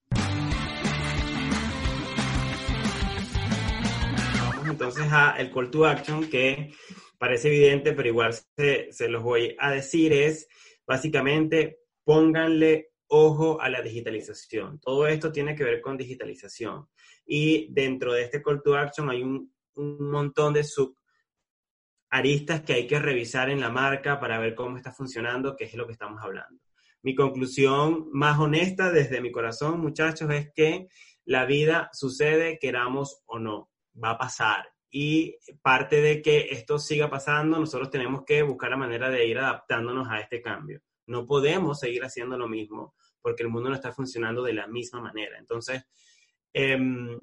Entonces 4.74 5.06
a 5.12 5.37
el 5.38 5.52
call 5.52 5.70
to 5.70 5.87
action 5.87 6.28
que 6.28 6.74
parece 7.16 7.46
evidente, 7.46 7.92
pero 7.92 8.08
igual 8.08 8.34
se, 8.34 8.92
se 8.92 9.08
los 9.08 9.22
voy 9.22 9.54
a 9.60 9.70
decir, 9.70 10.12
es 10.12 10.48
básicamente 10.84 11.78
pónganle 12.02 12.90
ojo 13.06 13.60
a 13.60 13.68
la 13.68 13.82
digitalización. 13.82 14.80
Todo 14.80 15.06
esto 15.06 15.30
tiene 15.30 15.54
que 15.54 15.62
ver 15.62 15.80
con 15.80 15.96
digitalización. 15.96 16.88
Y 17.24 17.72
dentro 17.72 18.14
de 18.14 18.24
este 18.24 18.42
call 18.42 18.62
to 18.64 18.74
action 18.74 19.08
hay 19.10 19.22
un, 19.22 19.54
un 19.76 20.10
montón 20.10 20.52
de 20.52 20.64
sub 20.64 20.96
aristas 22.10 22.62
que 22.62 22.72
hay 22.72 22.88
que 22.88 22.98
revisar 22.98 23.50
en 23.50 23.60
la 23.60 23.70
marca 23.70 24.18
para 24.18 24.40
ver 24.40 24.56
cómo 24.56 24.76
está 24.76 24.92
funcionando, 24.92 25.54
que 25.54 25.66
es 25.66 25.74
lo 25.74 25.87
que 25.87 25.92
estamos 25.92 26.20
hablando. 26.20 26.60
Mi 27.02 27.14
conclusión 27.14 28.08
más 28.12 28.40
honesta 28.40 28.90
desde 28.90 29.20
mi 29.20 29.30
corazón, 29.30 29.80
muchachos, 29.80 30.28
es 30.32 30.50
que 30.52 30.88
la 31.24 31.46
vida 31.46 31.90
sucede, 31.92 32.58
queramos 32.58 33.22
o 33.26 33.38
no, 33.38 33.70
va 34.02 34.11
a 34.11 34.18
pasar. 34.18 34.68
Y 34.90 35.37
parte 35.61 36.00
de 36.00 36.22
que 36.22 36.48
esto 36.50 36.78
siga 36.78 37.11
pasando, 37.11 37.59
nosotros 37.59 37.90
tenemos 37.90 38.24
que 38.24 38.42
buscar 38.42 38.70
la 38.70 38.76
manera 38.76 39.11
de 39.11 39.26
ir 39.26 39.38
adaptándonos 39.38 40.09
a 40.09 40.20
este 40.20 40.40
cambio. 40.40 40.80
No 41.07 41.26
podemos 41.26 41.80
seguir 41.80 42.04
haciendo 42.04 42.38
lo 42.38 42.48
mismo 42.48 42.94
porque 43.24 43.42
el 43.42 43.48
mundo 43.48 43.70
no 43.70 43.74
está 43.74 43.90
funcionando 43.90 44.42
de 44.42 44.52
la 44.52 44.66
misma 44.66 45.00
manera. 45.00 45.38
Entonces, 45.38 45.83
em, 46.52 47.18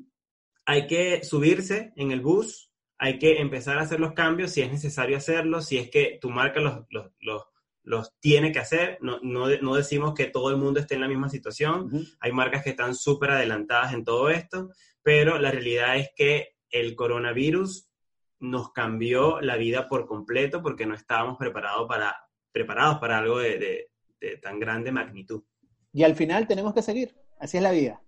hay 0.66 0.88
que 0.88 1.24
subirse 1.24 1.94
en 1.96 2.12
el 2.12 2.22
bus, 2.22 2.72
hay 2.98 3.20
que 3.20 3.40
empezar 3.40 3.78
a 3.78 3.82
hacer 3.82 4.00
los 4.00 4.14
cambios 4.14 4.52
si 4.52 4.62
es 4.62 4.72
necesario 4.72 5.18
hacerlo, 5.18 5.62
si 5.62 5.78
es 5.78 5.92
que 5.92 6.18
tu 6.20 6.32
marca 6.32 6.60
los, 6.60 6.86
los, 6.90 7.46
los, 7.84 8.14
tiene 8.20 8.52
que 8.52 8.60
hacer. 8.60 8.98
No, 9.02 9.20
no, 9.22 9.48
no, 9.62 9.76
decimos 9.76 10.16
que 10.16 10.26
todo 10.26 10.50
el 10.50 10.58
mundo 10.58 10.80
esté 10.80 10.96
en 10.96 11.02
la 11.02 11.08
misma 11.08 11.30
situación. 11.30 11.92
Hay 12.20 12.32
marcas 12.32 12.64
que 12.64 12.72
están 12.72 12.96
súper 12.96 13.32
adelantadas 13.32 13.94
en 13.94 14.04
todo 14.04 14.30
esto, 14.30 14.70
pero 15.04 15.38
la 15.38 15.52
realidad 15.52 15.98
es 15.98 16.10
que 16.16 16.56
el 16.72 16.96
coronavirus 16.96 17.90
nos 18.40 18.72
cambió 18.72 19.40
la 19.40 19.56
vida 19.56 19.88
por 19.88 20.08
completo 20.08 20.62
porque 20.62 20.86
no 20.86 20.96
estábamos 20.96 21.38
preparados 21.38 21.88
para, 21.88 22.16
preparados 22.52 22.98
para 22.98 23.20
algo 23.20 23.40
de, 23.40 23.90
tan 24.42 24.60
grande 24.60 24.92
magnitud. 24.92 25.44
Y 25.94 26.04
al 26.04 26.16
final 26.16 26.48
tenemos 26.48 26.74
que 26.74 26.82
seguir, 26.82 27.16
así 27.40 27.58
es 27.58 27.64
la 27.64 27.72
vida. 27.72 28.02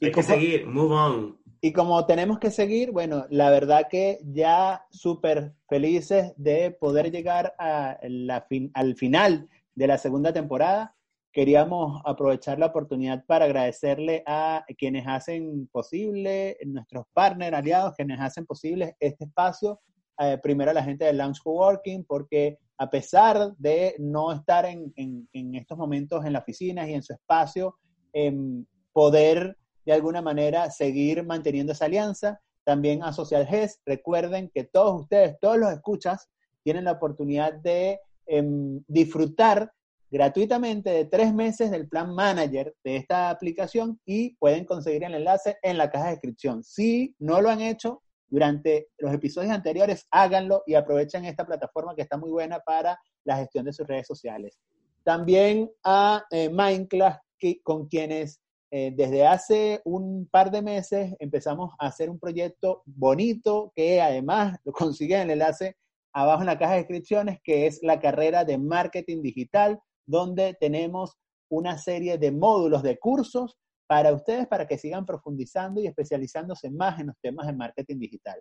Hay 0.00 0.10
que 0.10 0.22
seguir, 0.22 0.66
move 0.66 0.94
on. 0.94 1.44
Y 1.60 1.72
como 1.72 2.04
tenemos 2.04 2.38
que 2.38 2.50
seguir, 2.50 2.90
bueno, 2.90 3.26
la 3.30 3.50
verdad 3.50 3.88
que 3.88 4.18
ya 4.22 4.84
súper 4.90 5.54
felices 5.68 6.34
de 6.36 6.70
poder 6.72 7.10
llegar 7.10 7.54
a 7.58 7.98
la 8.02 8.46
al 8.74 8.96
final 8.96 9.48
de 9.74 9.86
la 9.86 9.96
segunda 9.96 10.32
temporada. 10.32 10.94
Queríamos 11.34 12.00
aprovechar 12.04 12.60
la 12.60 12.66
oportunidad 12.66 13.24
para 13.26 13.46
agradecerle 13.46 14.22
a 14.24 14.64
quienes 14.78 15.04
hacen 15.08 15.66
posible, 15.72 16.56
nuestros 16.64 17.06
partners, 17.12 17.56
aliados, 17.56 17.96
quienes 17.96 18.20
hacen 18.20 18.46
posible 18.46 18.96
este 19.00 19.24
espacio. 19.24 19.80
Eh, 20.20 20.38
primero 20.40 20.70
a 20.70 20.74
la 20.74 20.84
gente 20.84 21.04
de 21.04 21.12
Launch 21.12 21.42
Coworking, 21.42 22.04
porque 22.04 22.60
a 22.78 22.88
pesar 22.88 23.52
de 23.56 23.96
no 23.98 24.30
estar 24.30 24.64
en, 24.64 24.94
estos 25.32 25.76
momentos 25.76 26.24
en 26.24 26.34
la 26.34 26.38
oficina 26.38 26.88
y 26.88 26.94
en 26.94 27.02
su 27.02 27.14
espacio, 27.14 27.78
em, 28.12 28.64
poder 28.92 29.58
de 29.84 29.92
alguna 29.92 30.22
manera 30.22 30.70
seguir 30.70 31.24
manteniendo 31.26 31.72
esa 31.72 31.86
alianza. 31.86 32.40
También 32.62 33.02
a 33.02 33.12
Social 33.12 33.44
GES, 33.44 33.80
recuerden 33.84 34.52
que 34.54 34.62
todos 34.62 35.00
ustedes, 35.00 35.36
todos 35.40 35.58
los 35.58 35.72
escuchas, 35.72 36.30
tienen 36.62 36.84
la 36.84 36.92
oportunidad 36.92 37.54
de 37.54 37.98
em, 38.26 38.84
disfrutar 38.86 39.72
gratuitamente 40.14 40.90
de 40.90 41.06
tres 41.06 41.34
meses 41.34 41.72
del 41.72 41.88
plan 41.88 42.14
manager 42.14 42.72
de 42.84 42.94
esta 42.94 43.30
aplicación 43.30 44.00
y 44.06 44.36
pueden 44.36 44.64
conseguir 44.64 45.02
el 45.02 45.14
enlace 45.14 45.56
en 45.60 45.76
la 45.76 45.90
caja 45.90 46.04
de 46.04 46.10
descripción. 46.12 46.62
Si 46.62 47.16
no 47.18 47.40
lo 47.42 47.50
han 47.50 47.60
hecho, 47.60 48.00
durante 48.28 48.90
los 48.98 49.12
episodios 49.12 49.50
anteriores, 49.50 50.06
háganlo 50.12 50.62
y 50.68 50.74
aprovechen 50.74 51.24
esta 51.24 51.44
plataforma 51.44 51.96
que 51.96 52.02
está 52.02 52.16
muy 52.16 52.30
buena 52.30 52.60
para 52.60 52.96
la 53.24 53.38
gestión 53.38 53.64
de 53.64 53.72
sus 53.72 53.88
redes 53.88 54.06
sociales. 54.06 54.60
También 55.02 55.68
a 55.82 56.24
eh, 56.30 56.48
Mindclass, 56.48 57.18
con 57.64 57.88
quienes 57.88 58.40
eh, 58.70 58.92
desde 58.94 59.26
hace 59.26 59.82
un 59.84 60.28
par 60.30 60.52
de 60.52 60.62
meses 60.62 61.16
empezamos 61.18 61.74
a 61.80 61.88
hacer 61.88 62.08
un 62.08 62.20
proyecto 62.20 62.82
bonito 62.86 63.72
que 63.74 64.00
además 64.00 64.58
lo 64.62 64.70
consiguen 64.72 65.22
el 65.22 65.30
enlace 65.32 65.76
abajo 66.12 66.42
en 66.42 66.46
la 66.46 66.58
caja 66.58 66.74
de 66.74 66.78
descripciones, 66.78 67.40
que 67.42 67.66
es 67.66 67.80
la 67.82 67.98
carrera 67.98 68.44
de 68.44 68.58
marketing 68.58 69.20
digital, 69.20 69.80
donde 70.06 70.56
tenemos 70.58 71.16
una 71.48 71.78
serie 71.78 72.18
de 72.18 72.32
módulos 72.32 72.82
de 72.82 72.98
cursos 72.98 73.58
para 73.86 74.12
ustedes, 74.12 74.46
para 74.46 74.66
que 74.66 74.78
sigan 74.78 75.06
profundizando 75.06 75.80
y 75.80 75.86
especializándose 75.86 76.70
más 76.70 76.98
en 77.00 77.08
los 77.08 77.16
temas 77.20 77.46
de 77.46 77.52
marketing 77.52 77.98
digital. 77.98 78.40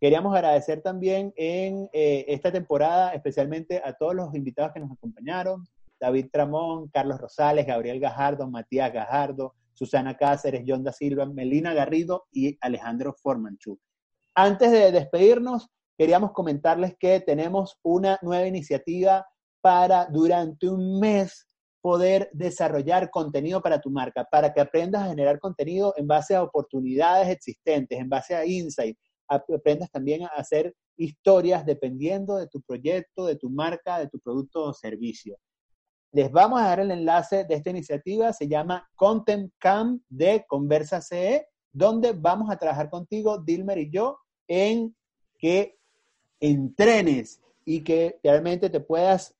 Queríamos 0.00 0.34
agradecer 0.34 0.82
también 0.82 1.32
en 1.36 1.88
eh, 1.92 2.24
esta 2.28 2.52
temporada, 2.52 3.14
especialmente 3.14 3.80
a 3.84 3.94
todos 3.94 4.14
los 4.14 4.34
invitados 4.34 4.72
que 4.72 4.80
nos 4.80 4.90
acompañaron, 4.90 5.64
David 6.00 6.26
Tramón, 6.32 6.88
Carlos 6.88 7.20
Rosales, 7.20 7.66
Gabriel 7.66 8.00
Gajardo, 8.00 8.50
Matías 8.50 8.92
Gajardo, 8.92 9.54
Susana 9.72 10.16
Cáceres, 10.16 10.64
John 10.66 10.84
da 10.84 10.92
Silva, 10.92 11.26
Melina 11.26 11.72
Garrido 11.72 12.26
y 12.32 12.58
Alejandro 12.60 13.14
Formanchu. 13.14 13.78
Antes 14.34 14.70
de 14.72 14.92
despedirnos, 14.92 15.70
queríamos 15.96 16.32
comentarles 16.32 16.96
que 16.98 17.20
tenemos 17.20 17.78
una 17.82 18.18
nueva 18.22 18.46
iniciativa 18.46 19.26
para 19.64 20.04
durante 20.04 20.68
un 20.68 21.00
mes 21.00 21.46
poder 21.80 22.28
desarrollar 22.34 23.10
contenido 23.10 23.62
para 23.62 23.80
tu 23.80 23.88
marca, 23.88 24.22
para 24.30 24.52
que 24.52 24.60
aprendas 24.60 25.04
a 25.04 25.08
generar 25.08 25.38
contenido 25.38 25.94
en 25.96 26.06
base 26.06 26.34
a 26.34 26.42
oportunidades 26.42 27.30
existentes, 27.30 27.98
en 27.98 28.10
base 28.10 28.34
a 28.34 28.44
insight, 28.44 28.98
aprendas 29.26 29.90
también 29.90 30.24
a 30.24 30.26
hacer 30.26 30.74
historias 30.98 31.64
dependiendo 31.64 32.36
de 32.36 32.46
tu 32.46 32.60
proyecto, 32.60 33.24
de 33.24 33.36
tu 33.36 33.48
marca, 33.48 33.98
de 33.98 34.08
tu 34.08 34.20
producto 34.20 34.64
o 34.64 34.74
servicio. 34.74 35.38
Les 36.12 36.30
vamos 36.30 36.60
a 36.60 36.66
dar 36.66 36.80
el 36.80 36.90
enlace 36.90 37.44
de 37.44 37.54
esta 37.54 37.70
iniciativa, 37.70 38.34
se 38.34 38.46
llama 38.46 38.86
Content 38.94 39.50
Camp 39.56 40.02
de 40.10 40.44
Conversa 40.46 41.00
CE, 41.00 41.46
donde 41.72 42.12
vamos 42.12 42.50
a 42.50 42.58
trabajar 42.58 42.90
contigo, 42.90 43.38
Dilmer 43.38 43.78
y 43.78 43.90
yo, 43.90 44.18
en 44.46 44.94
que 45.38 45.78
entrenes 46.38 47.40
y 47.64 47.82
que 47.82 48.20
realmente 48.22 48.68
te 48.68 48.80
puedas 48.80 49.34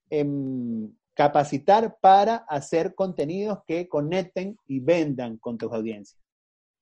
capacitar 1.14 1.96
para 2.00 2.36
hacer 2.48 2.94
contenidos 2.94 3.58
que 3.66 3.88
conecten 3.88 4.56
y 4.66 4.80
vendan 4.80 5.38
con 5.38 5.56
tus 5.56 5.72
audiencias. 5.72 6.20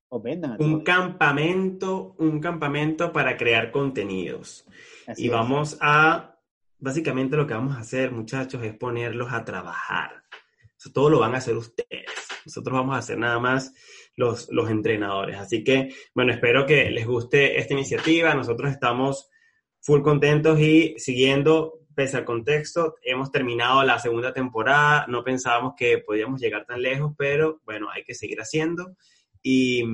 O 0.09 0.21
vendan. 0.21 0.57
un 0.61 0.83
campamento, 0.83 2.15
un 2.19 2.39
campamento 2.39 3.13
para 3.13 3.37
crear 3.37 3.71
contenidos. 3.71 4.67
y 5.17 5.29
vamos 5.29 5.79
a, 5.81 6.39
básicamente 6.79 7.37
lo 7.37 7.47
que 7.47 7.55
vamos 7.55 7.77
a 7.77 7.81
hacer, 7.81 8.11
muchachos, 8.13 8.63
es 8.63 8.75
ponerlos 8.75 9.33
a 9.33 9.45
trabajar. 9.45 10.23
Eso 10.79 10.91
todo 10.93 11.09
lo 11.09 11.21
van 11.21 11.35
a 11.35 11.39
hacer 11.39 11.57
ustedes. 11.57 12.11
Nosotros 12.45 12.77
vamos 12.77 12.95
a 12.95 12.99
hacer 12.99 13.17
nada 13.17 13.39
más 13.39 13.73
los, 14.17 14.51
los 14.51 14.69
entrenadores. 14.69 15.39
Así 15.39 15.65
que, 15.65 15.95
bueno, 16.15 16.33
espero 16.33 16.67
que 16.67 16.91
les 16.91 17.07
guste 17.07 17.59
esta 17.59 17.73
iniciativa. 17.73 18.35
Nosotros 18.35 18.71
estamos 18.71 19.31
full 19.81 20.03
contentos 20.03 20.61
y 20.61 20.95
siguiendo 20.99 21.82
pese 21.95 22.17
al 22.17 22.25
contexto, 22.25 22.97
hemos 23.03 23.31
terminado 23.31 23.83
la 23.83 23.99
segunda 23.99 24.33
temporada, 24.33 25.07
no 25.09 25.23
pensábamos 25.25 25.75
que 25.77 25.99
podíamos 25.99 26.41
llegar 26.41 26.65
tan 26.67 26.83
lejos, 26.83 27.13
pero 27.17 27.61
bueno, 27.65 27.89
hay 27.91 28.05
que 28.05 28.15
seguir 28.15 28.41
haciendo 28.41 28.97
y 29.43 29.85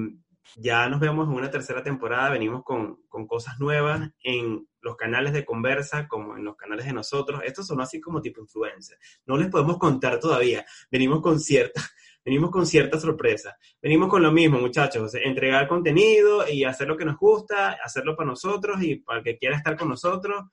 ya 0.57 0.89
nos 0.89 1.01
vemos 1.01 1.29
en 1.29 1.35
una 1.35 1.51
tercera 1.51 1.83
temporada, 1.83 2.31
venimos 2.31 2.63
con, 2.65 3.03
con 3.09 3.27
cosas 3.27 3.59
nuevas 3.59 4.11
en 4.23 4.67
los 4.81 4.97
canales 4.97 5.33
de 5.33 5.45
conversa 5.45 6.09
como 6.09 6.37
en 6.37 6.45
los 6.45 6.57
canales 6.57 6.87
de 6.87 6.93
nosotros. 6.93 7.43
Estos 7.45 7.67
son 7.67 7.81
así 7.81 8.01
como 8.01 8.23
tipo 8.23 8.41
influencer. 8.41 8.99
No 9.27 9.37
les 9.37 9.49
podemos 9.49 9.79
contar 9.79 10.19
todavía. 10.19 10.65
Venimos 10.91 11.21
con 11.21 11.39
cierta, 11.41 11.83
venimos 12.25 12.51
con 12.51 12.67
cierta 12.67 12.99
sorpresa. 12.99 13.57
Venimos 13.83 14.09
con 14.09 14.23
lo 14.23 14.33
mismo, 14.33 14.59
muchachos. 14.59 15.15
Entregar 15.15 15.69
contenido 15.69 16.49
y 16.49 16.65
hacer 16.65 16.89
lo 16.89 16.97
que 16.97 17.05
nos 17.05 17.19
gusta, 17.19 17.79
hacerlo 17.85 18.17
para 18.17 18.31
nosotros 18.31 18.83
y 18.83 18.97
para 18.97 19.19
el 19.19 19.25
que 19.25 19.39
quiera 19.39 19.57
estar 19.57 19.77
con 19.77 19.89
nosotros 19.89 20.45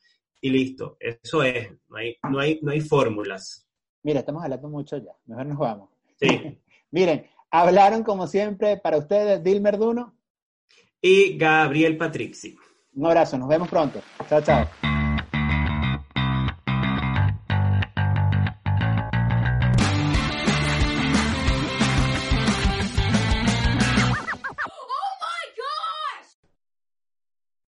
y 0.45 0.49
listo. 0.49 0.95
Eso 0.99 1.41
es, 1.41 1.71
no 1.89 1.97
hay, 1.97 2.17
no 2.29 2.39
hay, 2.39 2.59
no 2.61 2.71
hay 2.71 2.79
fórmulas. 2.79 3.67
Mira, 4.03 4.19
estamos 4.19 4.43
hablando 4.43 4.69
mucho 4.69 4.97
ya, 4.97 5.11
mejor 5.25 5.45
nos 5.47 5.57
vamos. 5.57 5.89
Sí. 6.19 6.61
Miren, 6.91 7.25
hablaron 7.49 8.03
como 8.03 8.27
siempre 8.27 8.77
para 8.77 8.97
ustedes 8.97 9.43
Dilmer 9.43 9.79
Duno 9.79 10.15
y 11.01 11.35
Gabriel 11.35 11.97
Patrixi. 11.97 12.55
Un 12.93 13.07
abrazo, 13.07 13.39
nos 13.39 13.49
vemos 13.49 13.67
pronto. 13.69 13.99
Chao, 14.29 14.41
chao. 14.41 14.94